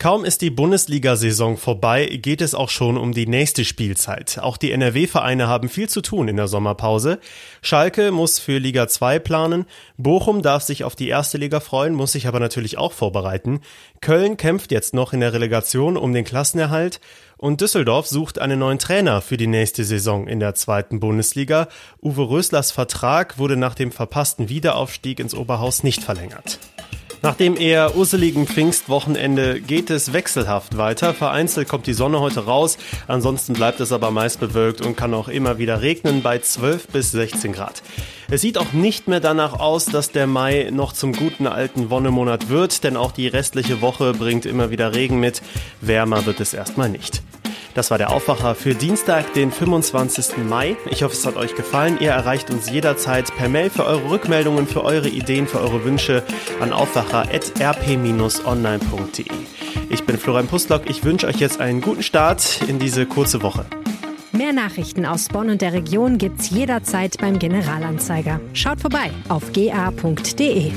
Kaum 0.00 0.24
ist 0.24 0.40
die 0.40 0.48
Bundesliga-Saison 0.48 1.58
vorbei, 1.58 2.06
geht 2.06 2.40
es 2.40 2.54
auch 2.54 2.70
schon 2.70 2.96
um 2.96 3.12
die 3.12 3.26
nächste 3.26 3.66
Spielzeit. 3.66 4.38
Auch 4.38 4.56
die 4.56 4.72
NRW-Vereine 4.72 5.46
haben 5.46 5.68
viel 5.68 5.90
zu 5.90 6.00
tun 6.00 6.26
in 6.26 6.36
der 6.36 6.48
Sommerpause. 6.48 7.18
Schalke 7.60 8.10
muss 8.10 8.38
für 8.38 8.56
Liga 8.56 8.88
2 8.88 9.18
planen, 9.18 9.66
Bochum 9.98 10.40
darf 10.40 10.62
sich 10.62 10.84
auf 10.84 10.96
die 10.96 11.08
erste 11.08 11.36
Liga 11.36 11.60
freuen, 11.60 11.92
muss 11.92 12.12
sich 12.12 12.26
aber 12.26 12.40
natürlich 12.40 12.78
auch 12.78 12.92
vorbereiten. 12.92 13.60
Köln 14.00 14.38
kämpft 14.38 14.72
jetzt 14.72 14.94
noch 14.94 15.12
in 15.12 15.20
der 15.20 15.34
Relegation 15.34 15.98
um 15.98 16.14
den 16.14 16.24
Klassenerhalt 16.24 17.00
und 17.40 17.62
Düsseldorf 17.62 18.06
sucht 18.06 18.38
einen 18.38 18.58
neuen 18.58 18.78
Trainer 18.78 19.22
für 19.22 19.38
die 19.38 19.46
nächste 19.46 19.82
Saison 19.82 20.28
in 20.28 20.40
der 20.40 20.54
zweiten 20.54 21.00
Bundesliga. 21.00 21.68
Uwe 22.02 22.28
Röslers 22.28 22.70
Vertrag 22.70 23.38
wurde 23.38 23.56
nach 23.56 23.74
dem 23.74 23.92
verpassten 23.92 24.50
Wiederaufstieg 24.50 25.18
ins 25.18 25.34
Oberhaus 25.34 25.82
nicht 25.82 26.02
verlängert. 26.02 26.58
Nach 27.22 27.34
dem 27.34 27.58
eher 27.58 27.98
usseligen 27.98 28.46
Pfingstwochenende 28.46 29.60
geht 29.60 29.90
es 29.90 30.14
wechselhaft 30.14 30.78
weiter. 30.78 31.12
Vereinzelt 31.12 31.68
kommt 31.68 31.86
die 31.86 31.92
Sonne 31.92 32.18
heute 32.18 32.46
raus, 32.46 32.78
ansonsten 33.08 33.52
bleibt 33.52 33.78
es 33.80 33.92
aber 33.92 34.10
meist 34.10 34.40
bewölkt 34.40 34.80
und 34.80 34.96
kann 34.96 35.12
auch 35.12 35.28
immer 35.28 35.58
wieder 35.58 35.82
regnen 35.82 36.22
bei 36.22 36.38
12 36.38 36.88
bis 36.88 37.12
16 37.12 37.52
Grad. 37.52 37.82
Es 38.30 38.40
sieht 38.40 38.56
auch 38.56 38.72
nicht 38.72 39.06
mehr 39.06 39.20
danach 39.20 39.60
aus, 39.60 39.84
dass 39.84 40.12
der 40.12 40.26
Mai 40.26 40.70
noch 40.72 40.94
zum 40.94 41.12
guten 41.12 41.46
alten 41.46 41.90
Wonnemonat 41.90 42.48
wird, 42.48 42.84
denn 42.84 42.96
auch 42.96 43.12
die 43.12 43.28
restliche 43.28 43.82
Woche 43.82 44.14
bringt 44.14 44.46
immer 44.46 44.70
wieder 44.70 44.94
Regen 44.94 45.20
mit. 45.20 45.42
Wärmer 45.82 46.24
wird 46.24 46.40
es 46.40 46.54
erstmal 46.54 46.88
nicht. 46.88 47.22
Das 47.74 47.90
war 47.90 47.98
der 47.98 48.10
Aufwacher 48.10 48.54
für 48.54 48.74
Dienstag, 48.74 49.32
den 49.34 49.52
25. 49.52 50.38
Mai. 50.48 50.76
Ich 50.90 51.02
hoffe, 51.02 51.14
es 51.14 51.26
hat 51.26 51.36
euch 51.36 51.54
gefallen. 51.54 51.98
Ihr 52.00 52.10
erreicht 52.10 52.50
uns 52.50 52.70
jederzeit 52.70 53.34
per 53.36 53.48
Mail 53.48 53.70
für 53.70 53.84
eure 53.84 54.10
Rückmeldungen, 54.10 54.66
für 54.66 54.84
eure 54.84 55.08
Ideen, 55.08 55.46
für 55.46 55.60
eure 55.60 55.84
Wünsche 55.84 56.24
an 56.60 56.72
aufwacher.rp-online.de. 56.72 59.26
Ich 59.88 60.04
bin 60.04 60.18
Florian 60.18 60.48
Pustlock. 60.48 60.90
Ich 60.90 61.04
wünsche 61.04 61.26
euch 61.26 61.36
jetzt 61.36 61.60
einen 61.60 61.80
guten 61.80 62.02
Start 62.02 62.60
in 62.66 62.78
diese 62.78 63.06
kurze 63.06 63.42
Woche. 63.42 63.64
Mehr 64.32 64.52
Nachrichten 64.52 65.06
aus 65.06 65.28
Bonn 65.28 65.50
und 65.50 65.60
der 65.60 65.72
Region 65.72 66.18
gibt's 66.18 66.50
jederzeit 66.50 67.16
beim 67.20 67.38
Generalanzeiger. 67.38 68.40
Schaut 68.52 68.80
vorbei 68.80 69.10
auf 69.28 69.52
ga.de. 69.52 70.72